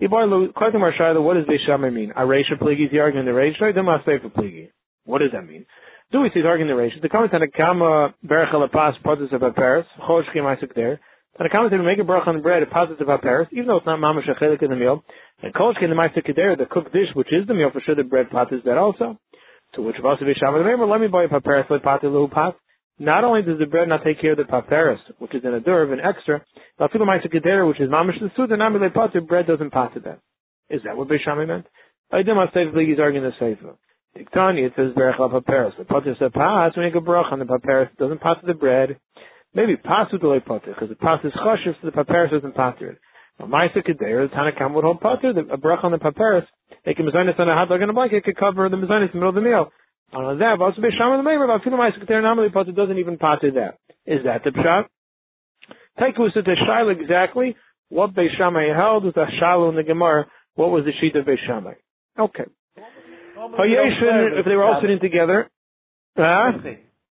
What 0.00 1.34
does 1.34 1.44
Beishamir 1.46 1.92
mean? 1.92 2.12
A 2.16 2.22
Reisha 2.22 2.58
pligi 2.60 2.86
is 2.86 2.90
the 2.90 2.98
Reisha, 2.98 3.74
the 3.74 3.80
Masefa 3.80 4.32
pligi. 4.32 4.70
What 5.04 5.18
does 5.18 5.32
that 5.32 5.46
mean? 5.46 5.66
Do 6.12 6.20
we 6.20 6.30
see 6.34 6.40
the 6.40 6.48
the 6.48 6.72
Reisha? 6.72 7.02
The 7.02 7.08
comment 7.08 7.34
on 7.34 7.40
the 7.40 7.48
Kama 7.48 8.14
Berach 8.26 8.52
Lapas 8.52 8.94
Potus 9.04 9.32
of 9.32 9.54
Paris, 9.54 9.86
Choshki 10.00 10.36
Ma'isa 10.36 10.64
kedera, 10.64 10.98
and 11.38 11.46
the 11.46 11.50
comment 11.50 11.72
we 11.72 11.78
make 11.78 11.98
a 11.98 12.02
bracha 12.02 12.28
on 12.28 12.42
bread, 12.42 12.62
it 12.62 12.70
passes 12.70 12.96
about 13.00 13.22
Paris, 13.22 13.48
even 13.52 13.66
though 13.66 13.76
it's 13.76 13.86
not 13.86 13.98
mamash 13.98 14.28
achelik 14.28 14.62
in 14.62 14.68
the 14.68 14.76
meal. 14.76 15.02
And 15.42 15.54
kolshki 15.54 15.84
in 15.84 15.90
the 15.90 15.96
ma'aser 15.96 16.26
kedera, 16.26 16.58
the 16.58 16.66
cooked 16.66 16.92
dish, 16.92 17.08
which 17.14 17.32
is 17.32 17.46
the 17.46 17.54
meal, 17.54 17.70
for 17.72 17.80
sure 17.80 17.94
the 17.94 18.02
bread 18.02 18.28
passes 18.30 18.60
that 18.66 18.76
also. 18.76 19.18
To 19.74 19.82
which 19.82 19.96
Vasav 19.96 20.22
Yisham 20.22 20.78
the 20.78 20.86
let 20.86 21.00
me 21.00 21.06
buy 21.06 21.24
a 21.24 21.28
paparis 21.28 21.66
pat. 21.70 22.54
Not 23.00 23.24
only 23.24 23.40
does 23.40 23.58
the 23.58 23.64
bread 23.64 23.88
not 23.88 24.04
take 24.04 24.20
care 24.20 24.32
of 24.32 24.36
the 24.36 24.44
paparis, 24.44 25.00
which 25.18 25.34
is 25.34 25.42
an 25.42 25.54
a 25.54 25.60
derv, 25.60 25.90
an 25.90 26.00
extra, 26.00 26.44
but 26.78 26.92
which 26.92 27.80
is 27.80 27.88
mamish 27.88 28.20
the 28.20 28.30
suda, 28.36 28.58
namile 28.58 28.92
pater, 28.92 29.22
bread 29.22 29.46
doesn't 29.46 29.70
pass 29.70 29.90
it 29.96 30.04
that. 30.04 30.20
Is 30.68 30.82
that 30.84 30.98
what 30.98 31.08
Beis 31.08 31.24
Shammai 31.24 31.46
meant? 31.46 31.64
I 32.12 32.18
did 32.18 32.34
not 32.34 32.52
say 32.52 32.66
the 32.66 32.84
he's 32.86 32.98
arguing 32.98 33.24
the 33.24 33.32
sefer. 33.40 33.74
Diktani, 34.14 34.66
it 34.66 34.74
says 34.76 34.92
berach 34.92 35.18
la. 35.18 35.28
The 35.28 35.84
pater 35.88 36.14
said 36.18 36.34
pass, 36.34 36.72
we 36.76 36.82
make 36.82 36.94
a 36.94 37.00
brach 37.00 37.32
on 37.32 37.38
the 37.38 37.46
paparis, 37.46 37.88
doesn't 37.98 38.20
pass 38.20 38.36
the 38.46 38.52
bread. 38.52 38.98
Maybe 39.54 39.76
pass 39.76 40.12
with 40.12 40.20
the 40.20 40.28
lay 40.28 40.40
pater, 40.40 40.74
because 40.74 40.90
the 40.90 40.96
pass 40.96 41.20
is 41.24 41.32
chashiv, 41.32 41.80
so 41.80 41.86
the 41.86 41.92
paparis 41.92 42.32
doesn't 42.32 42.54
pass 42.54 42.76
it. 42.82 42.98
Maisa 43.40 43.78
Kedera, 43.78 44.28
the 44.28 44.36
Tanakam 44.36 44.74
would 44.74 44.84
hold 44.84 45.00
pater, 45.00 45.30
a 45.30 45.56
bracha 45.56 45.84
on 45.84 45.92
the 45.92 45.98
paparis, 45.98 46.44
they 46.84 46.92
can 46.92 47.06
mezainis 47.06 47.40
on 47.40 47.48
a 47.48 47.54
hot 47.54 47.70
dog 47.70 47.80
and 47.80 47.90
a 47.90 47.94
blanket, 47.94 48.24
could 48.24 48.36
cover 48.36 48.68
the 48.68 48.76
mezainis 48.76 49.14
in 49.14 49.20
the 49.20 49.24
middle 49.24 49.30
of 49.30 49.34
the 49.36 49.40
meal. 49.40 49.72
On 50.12 50.38
that, 50.38 50.56
but 50.58 50.64
also 50.64 50.80
Beisham 50.80 51.14
and 51.14 51.20
the 51.20 51.22
Meir, 51.22 51.46
but 51.46 51.62
Finu 51.62 51.78
Maisa 51.78 52.02
Kedera, 52.02 52.22
normally 52.22 52.50
pater 52.50 52.72
doesn't 52.72 52.98
even 52.98 53.16
pater 53.16 53.52
that. 53.52 53.78
Is 54.06 54.24
that 54.24 54.42
the 54.42 54.50
pshat? 54.50 54.86
Taikus 56.00 56.36
is 56.36 56.44
the 56.44 56.56
shail 56.66 56.90
exactly 56.90 57.56
what 57.90 58.14
Beis 58.14 58.36
Shammai 58.36 58.74
held 58.74 59.04
with 59.04 59.14
the 59.14 59.26
shalu 59.40 59.70
in 59.70 59.76
the 59.76 59.82
Gemara. 59.82 60.26
What 60.56 60.70
was 60.70 60.84
the 60.84 60.92
sheet 61.00 61.14
of 61.14 61.26
Beis 61.26 61.38
Shammai? 61.46 61.74
Okay. 62.18 62.44
Hayeshin, 63.38 64.38
if 64.38 64.44
they 64.44 64.54
were 64.54 64.64
all 64.64 64.80
sitting 64.80 65.00
together, 65.00 65.48
huh? 66.16 66.52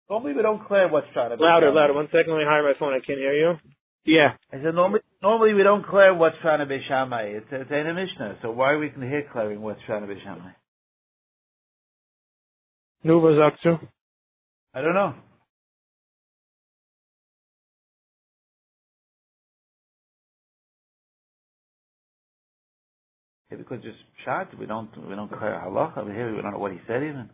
Normally 0.08 0.34
we 0.34 0.42
don't 0.42 0.64
clear 0.66 0.88
what's 0.88 1.06
trying 1.12 1.36
to. 1.36 1.42
Louder, 1.42 1.72
louder. 1.72 1.94
One 1.94 2.06
second, 2.12 2.32
let 2.32 2.38
me 2.38 2.44
hire 2.46 2.62
my 2.62 2.78
phone. 2.78 2.92
I 2.92 3.04
can't 3.04 3.18
hear 3.18 3.34
you. 3.34 3.54
Yeah. 4.04 4.34
I 4.52 4.62
said 4.62 4.74
normally, 4.74 5.00
normally 5.22 5.54
we 5.54 5.62
don't 5.62 5.84
clear 5.86 6.14
what's 6.14 6.36
trying 6.42 6.60
to 6.60 6.66
be 6.66 6.78
Shammai. 6.86 7.22
It's, 7.22 7.46
it's 7.50 7.70
in 7.70 7.86
a 7.86 7.94
Mishnah. 7.94 8.38
So 8.42 8.50
why 8.50 8.72
are 8.72 8.78
we 8.78 8.90
can 8.90 9.02
hear 9.02 9.26
clearing 9.32 9.62
what's 9.62 9.80
trying 9.86 10.06
to 10.06 10.14
be 13.04 13.10
Shammai? 13.10 13.20
Nuva 13.20 13.52
Zatsu. 13.52 13.88
I 14.74 14.82
don't 14.82 14.94
know. 14.94 15.14
Yeah, 23.50 23.58
because 23.58 23.82
just 23.82 23.98
shot, 24.24 24.56
we 24.58 24.66
don't 24.66 24.90
we 25.08 25.14
don't 25.16 25.28
clear 25.30 25.62
halacha 25.64 25.98
over 25.98 26.12
here. 26.14 26.34
We 26.36 26.42
don't 26.42 26.52
know 26.52 26.58
what 26.60 26.72
he 26.72 26.80
said 26.88 27.02
even. 27.04 27.30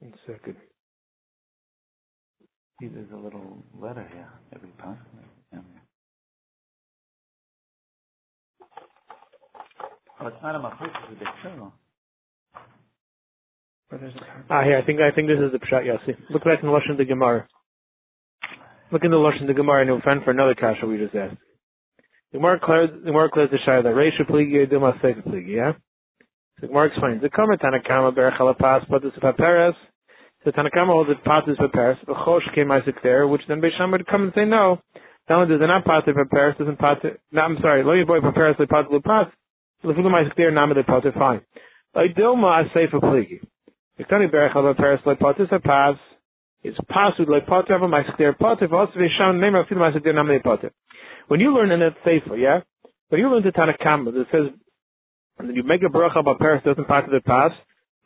One 0.00 0.14
second. 0.26 0.56
See, 2.80 2.88
there's 2.88 3.10
a 3.12 3.16
little 3.16 3.64
letter 3.80 4.08
here. 4.12 4.30
Every 4.54 4.70
possibly. 4.78 5.24
Yeah. 5.52 5.60
Oh, 10.22 10.28
it's 10.28 10.36
not 10.40 10.54
a 10.54 10.58
machloek, 10.60 10.86
it's 10.86 11.10
a 11.10 11.18
big. 11.18 11.28
Ah, 14.48 14.62
here, 14.62 14.78
I 14.78 14.86
think, 14.86 15.00
I 15.00 15.10
think 15.10 15.26
this 15.26 15.38
is 15.42 15.50
the 15.50 15.58
Pshat 15.58 15.82
Yossi. 15.84 16.16
Look 16.30 16.44
back 16.44 16.60
in 16.62 16.68
the 16.68 16.72
Lashon 16.72 16.96
the 16.96 17.04
Gemara. 17.04 17.48
Look 18.92 19.02
in 19.02 19.10
the 19.10 19.16
Lashon 19.16 19.48
the 19.48 19.54
Gemara 19.54 19.80
and 19.80 19.88
you'll 19.88 20.00
find 20.00 20.22
for 20.22 20.30
another 20.30 20.54
kasha 20.54 20.86
we 20.86 20.96
just 20.96 21.14
asked. 21.14 21.36
The 22.30 22.38
Gemara 22.38 22.60
clears, 22.62 22.90
the 22.92 23.10
Gemara 23.10 23.30
clears 23.30 23.50
the 23.50 23.58
Shai 23.66 23.82
that 23.82 23.88
Reisha 23.88 24.30
Pligi, 24.30 24.70
Duma 24.70 24.92
Sefer 25.02 25.22
Pligi, 25.22 25.56
yeah? 25.56 25.72
The 26.60 26.68
Gemara 26.68 26.86
explains, 26.86 27.20
the 27.20 27.28
Kama 27.28 27.56
Tanakama 27.58 28.14
Berach 28.14 28.38
Alapas, 28.38 28.88
Patus 28.88 29.12
Paperes, 29.20 29.74
so 30.44 30.52
Tanakama 30.52 30.88
holds 30.88 31.10
that 31.10 31.24
pater 31.24 31.54
for 31.56 31.68
Paris, 31.68 31.98
Chosh 32.06 32.54
came 32.54 32.70
Isaac 32.70 32.96
there, 33.02 33.26
which 33.26 33.42
then 33.48 33.60
Beisham 33.60 33.90
would 33.90 34.06
come 34.06 34.22
and 34.22 34.32
say 34.34 34.44
no. 34.44 34.80
Not 35.28 35.42
only 35.42 35.54
does 35.54 35.62
it 35.62 35.66
not 35.66 35.84
pater 35.84 36.12
for 36.14 36.24
Paris, 36.26 36.56
doesn't 36.58 36.78
pater, 36.78 37.18
no, 37.32 37.42
I'm 37.42 37.58
sorry, 37.60 37.84
Lo 37.84 37.92
Yiboy 37.92 38.20
for 38.20 38.32
Paris, 38.32 38.56
Le 38.58 38.66
pater 38.66 38.88
Le 38.90 39.00
Pas, 39.00 39.26
Pater, 39.84 41.12
fine. 41.12 41.40
Pligi. 41.94 43.40
Berach 44.00 44.56
of 44.56 44.76
is 46.64 46.74
potter 46.88 47.74
of 47.74 47.90
potter 48.38 48.68
also 48.72 48.92
name 49.40 49.54
of 49.54 49.66
potter. 50.42 50.72
When 51.28 51.40
you 51.40 51.54
learn 51.54 51.70
in 51.70 51.80
that 51.80 51.96
sefer, 52.04 52.36
yeah, 52.36 52.60
when 53.08 53.20
you 53.20 53.28
learn 53.28 53.42
the 53.42 53.50
Tanakh 53.50 53.78
that 54.12 54.26
says 54.30 54.52
and 55.38 55.56
you 55.56 55.62
make 55.62 55.82
a 55.82 55.86
bracha 55.86 56.18
about 56.20 56.38
Paris 56.38 56.62
doesn't 56.64 56.86
pater 56.86 57.08
the 57.10 57.20
pas, 57.20 57.52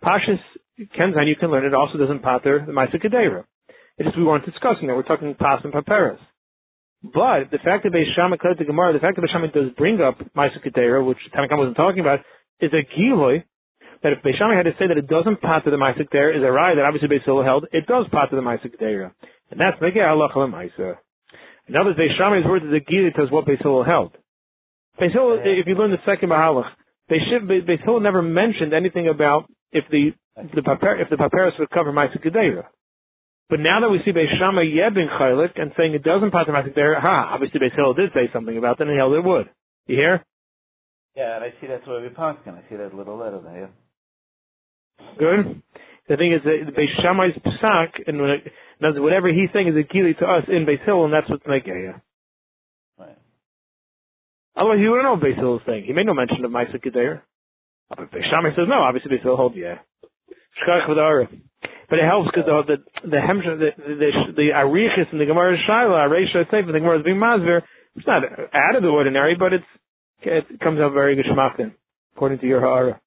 Pashas 0.03 0.41
Kenzan 0.99 1.29
you 1.29 1.37
can 1.37 1.51
learn 1.51 1.65
it 1.65 1.75
also 1.75 1.99
doesn't 1.99 2.23
pater 2.23 2.65
the 2.67 2.73
Maisa 2.73 2.97
Kedera. 3.03 3.45
It's 3.99 4.17
we 4.17 4.25
weren't 4.25 4.45
discussing 4.45 4.89
that. 4.89 4.95
We're 4.95 5.03
talking 5.03 5.35
pas 5.35 5.61
and 5.65 5.73
paperas. 5.73 6.21
But 7.13 7.51
the 7.55 7.63
fact 7.63 7.85
that 7.85 7.93
Beis 7.93 8.11
Shammai 8.15 8.37
the 8.41 8.65
Gemara, 8.65 8.93
the 8.93 8.99
fact 8.99 9.17
that 9.17 9.23
Beis 9.23 9.31
Shammai 9.31 9.55
does 9.55 9.71
bring 9.77 10.01
up 10.01 10.19
Maisa 10.35 10.59
Kedera, 10.59 11.05
which 11.07 11.19
Tanakh 11.35 11.57
wasn't 11.57 11.77
talking 11.77 12.01
about, 12.01 12.21
is 12.61 12.73
a 12.73 12.83
giloy 12.99 13.45
that 14.03 14.13
if 14.13 14.23
Beis 14.23 14.39
Shammai 14.39 14.57
had 14.57 14.67
to 14.67 14.75
say 14.79 14.89
that 14.89 14.99
it 14.99 15.07
doesn't 15.07 15.41
pater 15.41 15.71
the 15.71 15.79
Maisa 15.79 16.03
Kedera, 16.03 16.37
is 16.37 16.43
a 16.43 16.51
right 16.51 16.75
that 16.75 16.85
obviously 16.85 17.09
Beis 17.09 17.25
Hillel 17.25 17.45
held, 17.45 17.67
it 17.73 17.87
does 17.87 18.07
pater 18.11 18.35
the 18.35 18.43
Maisa 18.43 18.67
Kedera. 18.67 19.13
And 19.51 19.61
that's 19.61 19.79
Megeh 19.79 20.03
Allah 20.03 20.29
Maisa. 20.35 20.99
In 21.69 21.77
other 21.77 21.91
words, 21.91 21.99
Beis 21.99 22.17
Shammai's 22.19 22.47
word 22.47 22.65
is 22.65 22.73
a 22.75 22.83
giloy 22.83 23.15
to 23.15 23.33
what 23.33 23.47
Beis 23.47 23.63
Hillel 23.63 23.85
held. 23.85 24.13
Beis 25.01 25.13
Hillel, 25.13 25.39
if 25.45 25.67
you 25.67 25.75
learn 25.75 25.91
the 25.91 26.03
second 26.07 26.31
Mahalach, 26.31 26.71
they 27.09 27.19
should 27.31 27.47
Beis 27.47 27.85
Hillel 27.85 28.01
never 28.01 28.23
mentioned 28.23 28.75
anything 28.75 29.09
about 29.09 29.47
if 29.71 29.85
the 29.91 30.11
the 30.55 30.63
papyrus, 30.63 31.01
if 31.03 31.11
the 31.11 31.17
papyrus 31.17 31.55
would 31.59 31.71
cover 31.71 31.93
Ma'aseh 31.93 32.21
Kedera. 32.25 32.65
But 33.49 33.61
now 33.61 33.81
that 33.81 33.91
we 33.91 34.01
see 34.05 34.11
Beis 34.11 34.27
Shammai 34.39 34.65
Yebin 34.65 35.07
Chaylik 35.07 35.61
and 35.61 35.71
saying 35.77 35.95
it 35.95 36.03
doesn't 36.03 36.33
pass 36.33 36.47
Ma'aseh 36.49 36.75
Kedera, 36.75 37.01
ha, 37.01 37.31
obviously 37.33 37.61
Beis 37.61 37.75
Hillel 37.77 37.95
did 37.95 38.11
say 38.13 38.29
something 38.33 38.59
about 38.59 38.79
that 38.79 38.89
and 38.89 38.93
he 38.93 38.97
held 38.97 39.15
it 39.15 39.23
would. 39.23 39.49
You 39.87 39.97
hear? 39.97 40.25
Yeah, 41.15 41.37
and 41.37 41.45
I 41.45 41.55
see 41.61 41.69
that's 41.69 41.87
where 41.87 42.03
we 42.03 42.09
pass 42.09 42.37
I 42.47 42.69
see 42.69 42.77
that 42.77 42.93
little 42.95 43.17
letter 43.17 43.41
there. 43.41 43.71
Good. 45.19 45.63
The 46.09 46.17
thing 46.17 46.33
is 46.33 46.43
that 46.45 46.75
Beis 46.75 47.03
Shammai's 47.03 47.35
psak, 47.43 48.03
and 48.07 48.21
when 48.21 48.31
it, 48.31 48.53
whatever 48.81 49.29
he's 49.29 49.49
saying 49.53 49.69
is 49.69 49.75
a 49.75 49.87
kili 49.87 50.19
to 50.19 50.27
us 50.27 50.45
in 50.49 50.67
Beis 50.67 50.85
Hillel, 50.85 51.07
and 51.07 51.15
that's 51.15 51.31
what's 51.31 51.47
making 51.47 51.75
it. 51.75 51.95
Right. 52.99 53.19
Otherwise, 54.57 54.79
you 54.81 54.91
wouldn't 54.91 55.05
know 55.05 55.15
what 55.15 55.23
Beis 55.23 55.37
Hillel 55.37 55.57
is 55.57 55.63
saying. 55.67 55.85
He 55.87 55.93
made 55.93 56.07
no 56.07 56.15
mention 56.15 56.45
of 56.45 56.51
Ma'aseh 56.51 56.85
Kedera. 56.85 57.23
But 57.89 58.11
Beis 58.11 58.29
Shammai 58.31 58.51
says 58.51 58.67
no. 58.69 58.83
Obviously, 58.83 59.11
Beis 59.11 59.23
Hillel 59.23 59.37
holds 59.37 59.57
yeah. 59.57 59.79
But 61.89 61.99
it 62.01 62.05
helps 62.05 62.29
because 62.35 62.47
the 62.47 62.77
the 63.03 63.09
the 63.09 63.17
hemshah, 63.17 63.59
the 63.59 63.71
the 63.77 64.33
the 64.35 64.49
arichis 64.55 65.13
in 65.13 65.19
the 65.19 65.27
Gemara 65.27 65.57
Shaila, 65.69 66.09
Areisha 66.09 66.51
Seif, 66.51 66.67
the 66.67 66.73
Gemara 66.73 66.99
is 66.99 67.05
being 67.05 67.17
masver. 67.17 67.63
It's 67.95 68.07
not 68.07 68.23
out 68.25 68.77
of 68.77 68.83
the 68.83 68.89
ordinary, 68.89 69.37
but 69.37 69.53
it's 69.53 69.65
it 70.23 70.61
comes 70.61 70.81
out 70.81 70.93
very 70.93 71.17
geschmackten, 71.17 71.73
according 72.15 72.41
to 72.41 72.47
your 72.47 72.61
ha'ara. 72.61 73.01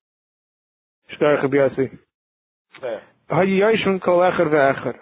Shkarach 1.14 1.46
Abiyasi. 1.46 1.98
Hayishun 3.30 4.02
kol 4.02 4.20
echer 4.20 4.48
ve'echer. 4.48 4.96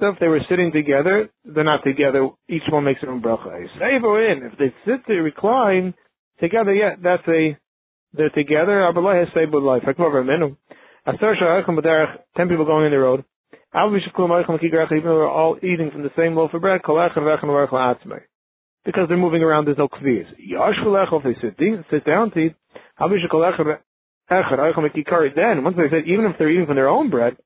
So 0.00 0.08
if 0.08 0.18
they 0.18 0.28
were 0.28 0.40
sitting 0.48 0.72
together, 0.72 1.30
they're 1.44 1.64
not 1.64 1.84
together. 1.84 2.28
Each 2.48 2.62
one 2.68 2.84
makes 2.84 3.00
their 3.00 3.10
own 3.10 3.22
bracha. 3.22 3.66
Save 3.78 4.04
in. 4.04 4.50
If 4.52 4.58
they 4.58 4.74
sit 4.84 5.06
to 5.06 5.14
recline 5.14 5.94
together, 6.40 6.74
yeah, 6.74 6.96
that's 7.00 7.22
a 7.28 7.56
they're 8.12 8.30
together. 8.30 8.90
Ten 11.06 12.48
people 12.48 12.64
going 12.64 12.86
in 12.86 12.92
the 12.92 12.98
road. 12.98 13.24
Even 13.74 14.00
though 15.04 15.16
we're 15.16 15.28
all 15.28 15.58
eating 15.58 15.90
from 15.90 16.02
the 16.02 16.10
same 16.16 16.34
loaf 16.34 16.54
of 16.54 16.62
bread, 16.62 16.80
because 18.84 19.08
they're 19.08 19.16
moving 19.16 19.42
around, 19.42 19.66
there's 19.66 19.78
no 19.78 19.88
kviz. 19.88 20.26
If 20.38 21.22
they 21.22 21.34
sit, 21.40 21.56
sit 21.90 22.04
down 22.04 22.30
to 22.30 22.38
eat, 22.38 22.54
then, 24.28 25.64
once 25.64 25.76
they 25.76 25.90
said, 25.90 26.06
even 26.06 26.24
if 26.26 26.38
they're 26.38 26.50
eating 26.50 26.66
from 26.66 26.76
their 26.76 26.88
own 26.88 27.10
bread, 27.10 27.36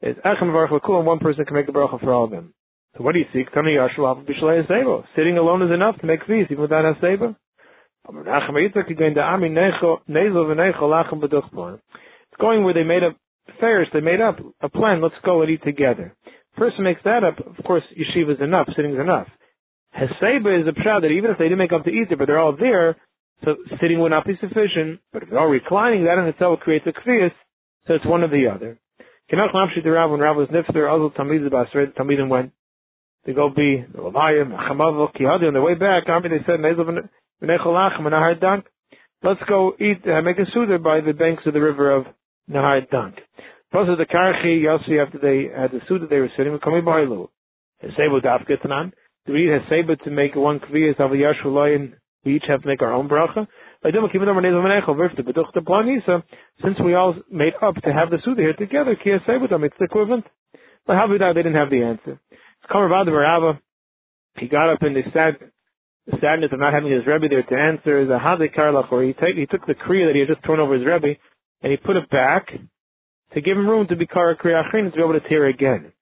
and 0.00 0.16
one 0.22 1.18
person 1.18 1.44
can 1.44 1.54
make 1.54 1.68
a 1.68 1.72
bracha 1.72 2.00
for 2.00 2.12
all 2.12 2.24
of 2.24 2.30
them. 2.30 2.54
So 2.96 3.04
what 3.04 3.12
do 3.12 3.18
you 3.18 3.26
seek? 3.34 3.48
Sitting 5.16 5.36
alone 5.36 5.62
is 5.62 5.70
enough 5.72 5.98
to 6.00 6.06
make 6.06 6.22
kviz, 6.22 6.50
even 6.50 6.62
without 6.62 6.84
a. 6.84 7.34
It's 11.70 12.17
going 12.40 12.64
where 12.64 12.74
they 12.74 12.84
made 12.84 13.02
up 13.02 13.16
fairs, 13.60 13.88
they 13.92 14.00
made 14.00 14.20
up 14.20 14.38
a 14.60 14.68
plan, 14.68 15.02
let's 15.02 15.14
go 15.24 15.42
and 15.42 15.50
eat 15.50 15.62
together. 15.64 16.14
Person 16.56 16.84
makes 16.84 17.00
that 17.04 17.24
up, 17.24 17.38
of 17.38 17.64
course, 17.64 17.82
yeshiva 17.96 18.34
is 18.34 18.40
enough, 18.40 18.68
sitting 18.76 18.92
is 18.92 19.00
enough. 19.00 19.28
Heseba 19.94 20.60
is 20.60 20.66
a 20.68 20.72
pshad 20.72 21.02
that 21.02 21.14
even 21.16 21.30
if 21.30 21.38
they 21.38 21.44
didn't 21.44 21.58
make 21.58 21.72
up 21.72 21.84
to 21.84 21.90
eat 21.90 22.08
there, 22.08 22.18
but 22.18 22.26
they're 22.26 22.38
all 22.38 22.56
there, 22.58 22.96
so 23.44 23.56
sitting 23.80 24.00
would 24.00 24.10
not 24.10 24.26
be 24.26 24.36
sufficient, 24.40 25.00
but 25.12 25.22
if 25.22 25.30
they're 25.30 25.38
all 25.38 25.48
reclining, 25.48 26.04
that 26.04 26.18
in 26.18 26.26
itself 26.26 26.60
creates 26.60 26.86
a 26.86 26.92
kriyas, 26.92 27.32
so 27.86 27.94
it's 27.94 28.06
one 28.06 28.22
or 28.22 28.28
the 28.28 28.48
other. 28.52 28.78
Kenach 29.30 29.50
the 29.52 29.90
Rav, 29.90 30.10
when 30.10 30.20
Rav 30.20 30.36
was 30.36 30.48
nifter, 30.48 30.88
Azul 30.88 31.10
Tamid 31.10 31.48
the 31.48 31.92
Tamidim 31.98 32.28
went 32.28 32.52
to 33.26 33.34
go 33.34 33.50
be 33.50 33.84
the 33.92 33.98
Lemayim, 33.98 34.56
Chamavo, 34.56 35.12
Kihadi, 35.14 35.48
on 35.48 35.54
the 35.54 35.60
way 35.60 35.74
back, 35.74 36.04
they 36.06 36.38
said, 36.46 36.60
Let's 39.22 39.40
go 39.48 39.72
eat, 39.80 40.00
uh, 40.08 40.22
make 40.22 40.38
a 40.38 40.46
suda 40.54 40.78
by 40.78 41.00
the 41.00 41.12
banks 41.12 41.42
of 41.44 41.52
the 41.52 41.60
river 41.60 41.90
of 41.90 42.06
Nahar 42.50 42.88
Dank. 42.90 43.16
Plus 43.70 43.86
the 43.98 44.06
Karchi, 44.06 44.62
Yossi, 44.62 45.04
after 45.04 45.18
they 45.18 45.48
had 45.54 45.70
the 45.70 45.80
suda, 45.88 46.06
they 46.06 46.18
were 46.18 46.30
sitting, 46.36 46.58
coming 46.62 46.84
by 46.84 47.00
Lu. 47.00 47.28
Hesebu 47.84 48.22
Daf 48.24 48.48
Getanan. 48.48 48.92
To 49.26 49.32
read 49.32 49.60
Hesebu 49.60 50.02
to 50.04 50.10
make 50.10 50.34
one 50.34 50.58
Kviyas 50.58 50.98
of 50.98 51.12
a 51.12 51.14
Yashulayan, 51.14 51.92
we 52.24 52.36
each 52.36 52.44
have 52.48 52.62
to 52.62 52.68
make 52.68 52.80
our 52.80 52.94
own 52.94 53.08
bracha. 53.08 53.46
Since 53.84 53.96
we 56.84 56.94
all 56.94 57.14
made 57.30 57.52
up 57.62 57.74
to 57.76 57.92
have 57.92 58.10
the 58.10 58.18
Suda 58.24 58.40
here 58.40 58.54
together, 58.54 58.96
it's 58.98 59.76
the 59.78 59.84
equivalent. 59.84 60.24
But 60.86 60.96
how 60.96 61.04
about 61.12 61.34
they 61.34 61.42
didn't 61.42 61.54
have 61.54 61.70
the 61.70 61.82
answer? 61.82 62.20
It's 62.30 62.72
Kamar 62.72 62.88
Bada 62.88 63.58
He 64.38 64.48
got 64.48 64.72
up 64.72 64.82
and 64.82 64.96
they 64.96 65.04
said, 65.12 65.36
the 66.06 66.16
sadness 66.22 66.50
of 66.52 66.58
not 66.58 66.72
having 66.72 66.90
his 66.90 67.06
Rebbe 67.06 67.28
there 67.28 67.42
to 67.42 67.54
answer 67.54 68.00
is 68.00 68.08
a 68.08 68.18
Hadik 68.18 68.56
Karlach, 68.56 68.88
he, 69.04 69.40
he 69.40 69.46
took 69.46 69.66
the 69.66 69.74
Kriya 69.74 70.06
that 70.08 70.14
he 70.14 70.20
had 70.20 70.28
just 70.28 70.44
thrown 70.44 70.58
over 70.58 70.74
his 70.74 70.86
Rebbe, 70.86 71.18
and 71.62 71.70
he 71.72 71.76
put 71.76 71.96
it 71.96 72.08
back 72.10 72.48
to 73.34 73.40
give 73.40 73.56
him 73.56 73.68
room 73.68 73.86
to 73.88 73.96
be 73.96 74.06
Kara 74.06 74.36
Kriya 74.36 74.64
Achin, 74.64 74.90
to 74.90 74.96
be 74.96 75.02
able 75.02 75.18
to 75.18 75.28
tear 75.28 75.46
again. 75.46 75.92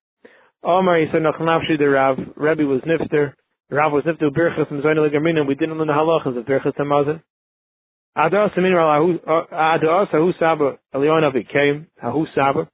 Omar, 0.62 0.98
he 1.00 1.06
said, 1.12 1.22
Nachnavshi 1.22 1.78
the 1.78 1.88
Rav, 1.88 2.18
Rebbe 2.36 2.64
was 2.64 2.82
Nifter, 2.82 3.34
Rav 3.70 3.92
was 3.92 4.04
Nifter, 4.04 4.30
Birchas, 4.30 4.70
and 4.70 4.82
Zoyna 4.82 5.08
Legamina, 5.08 5.40
and 5.40 5.48
we 5.48 5.54
didn't 5.54 5.78
learn 5.78 5.88
the 5.88 5.92
halachas 5.92 6.38
of 6.38 6.44
Birchas 6.44 6.72
and 6.78 6.88
Mazin. 6.88 7.22
Adas, 8.16 8.56
uh, 8.56 9.54
Adas, 9.54 10.14
Ahu 10.14 10.32
Saba, 10.38 10.78
Eliona 10.94 11.32
became 11.32 11.86
Ahu 12.02 12.26
Saba. 12.34 12.68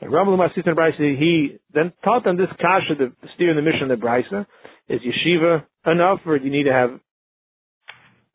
And 0.00 0.10
Rav 0.10 0.26
Lumar 0.26 0.48
Sitan 0.56 0.74
Braisa, 0.74 0.98
he 0.98 1.58
then 1.74 1.92
taught 2.02 2.24
them 2.24 2.36
this 2.36 2.48
kasha, 2.58 2.94
the 2.98 3.12
steer 3.34 3.50
in 3.50 3.56
the 3.56 3.62
mission 3.62 3.90
of 3.90 4.00
the 4.00 4.06
Braisa, 4.06 4.46
is 4.88 5.00
yeshiva 5.02 5.64
enough, 5.86 6.20
or 6.24 6.38
do 6.38 6.44
you 6.44 6.50
need 6.50 6.64
to 6.64 6.72
have 6.72 6.90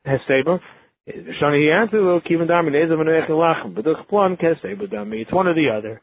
heseba? 0.06 0.60
Shani 1.08 1.62
he 1.62 1.72
answered, 1.72 2.04
"Well, 2.04 2.20
kivin 2.22 2.48
dami 2.50 2.72
nezav 2.72 2.98
lachem, 3.30 3.76
but. 3.76 3.86
It's 3.86 5.32
one 5.32 5.48
or 5.48 5.54
the 5.54 5.70
other. 5.70 6.02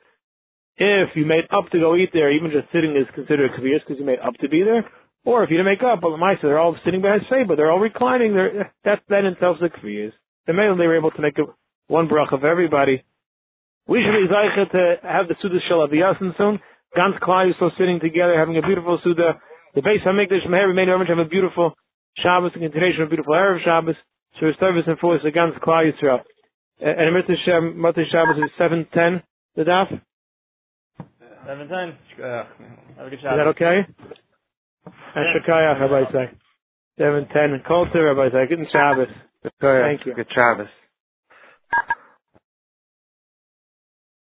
If 0.76 1.16
you 1.16 1.26
made 1.26 1.44
up 1.50 1.70
to 1.70 1.78
go 1.78 1.96
eat 1.96 2.10
there, 2.12 2.30
even 2.30 2.50
just 2.50 2.72
sitting 2.72 2.96
is 2.96 3.06
considered 3.14 3.50
a 3.50 3.60
kaviyas 3.60 3.80
because 3.80 3.98
you 3.98 4.06
made 4.06 4.20
up 4.20 4.34
to 4.40 4.48
be 4.48 4.62
there. 4.62 4.88
Or 5.24 5.44
if 5.44 5.50
you 5.50 5.56
didn't 5.56 5.70
make 5.70 5.82
up, 5.82 6.02
well, 6.02 6.16
my 6.16 6.34
they're 6.40 6.58
all 6.58 6.76
sitting 6.84 7.02
by 7.02 7.18
heseba, 7.18 7.56
they're 7.56 7.70
all 7.70 7.78
reclining. 7.78 8.34
They're, 8.34 8.72
that 8.84 9.02
that 9.08 9.24
itself 9.24 9.58
is 9.60 9.70
a 9.70 9.78
kaviyas. 9.78 10.12
The 10.46 10.52
male 10.52 10.76
they 10.76 10.86
were 10.86 10.96
able 10.96 11.10
to 11.10 11.22
make 11.22 11.38
a, 11.38 11.44
one 11.88 12.08
brach 12.08 12.32
of 12.32 12.44
everybody. 12.44 13.04
We 13.86 14.02
should 14.02 14.14
be 14.14 14.32
zeicha 14.32 14.70
to 14.70 15.06
have 15.06 15.28
the 15.28 15.34
suda 15.42 15.58
shel 15.68 15.86
aviyasin 15.86 16.36
soon. 16.38 16.60
Gans 16.94 17.14
Klai 17.22 17.50
is 17.50 17.56
so 17.58 17.70
sitting 17.78 18.00
together, 18.00 18.38
having 18.38 18.56
a 18.56 18.62
beautiful 18.62 18.98
suda. 19.02 19.40
The 19.74 19.82
base 19.82 20.00
Hamikdash 20.06 20.46
Meher 20.46 20.68
remain 20.68 20.88
orange 20.88 21.08
have 21.08 21.18
a 21.18 21.24
beautiful 21.24 21.74
Shabbos, 22.18 22.52
a 22.54 22.58
continuation 22.58 23.02
of 23.02 23.08
a 23.08 23.10
beautiful 23.10 23.34
Erev 23.34 23.64
Shabbos. 23.64 23.96
So 24.40 24.46
his 24.46 24.56
service 24.58 24.84
and 24.86 24.98
force 24.98 25.20
against 25.26 25.58
Klal 25.60 25.90
Yisrael. 25.90 26.20
And 26.80 27.08
a 27.08 27.12
Mitzvah 27.12 27.36
Shabbos 28.10 28.36
is 28.38 28.50
710, 28.58 29.22
the 29.56 29.62
daf? 29.62 29.88
710. 31.46 31.98
Have 32.96 33.06
a 33.06 33.10
good 33.10 33.20
Shabbos. 33.20 33.34
Is 33.34 33.38
that 33.38 33.46
okay? 33.54 33.86
And 35.14 35.24
Shekayach, 35.36 35.80
Rabbi 35.80 36.10
say. 36.12 36.30
710, 36.98 37.52
and 37.54 37.64
Kol 37.64 37.86
Rabbi 37.94 38.30
say. 38.32 38.46
Good 38.48 38.66
Shabbos. 38.72 39.08
Thank 39.60 40.06
you. 40.06 40.14
Good 40.14 40.30
Shabbos. 40.34 40.68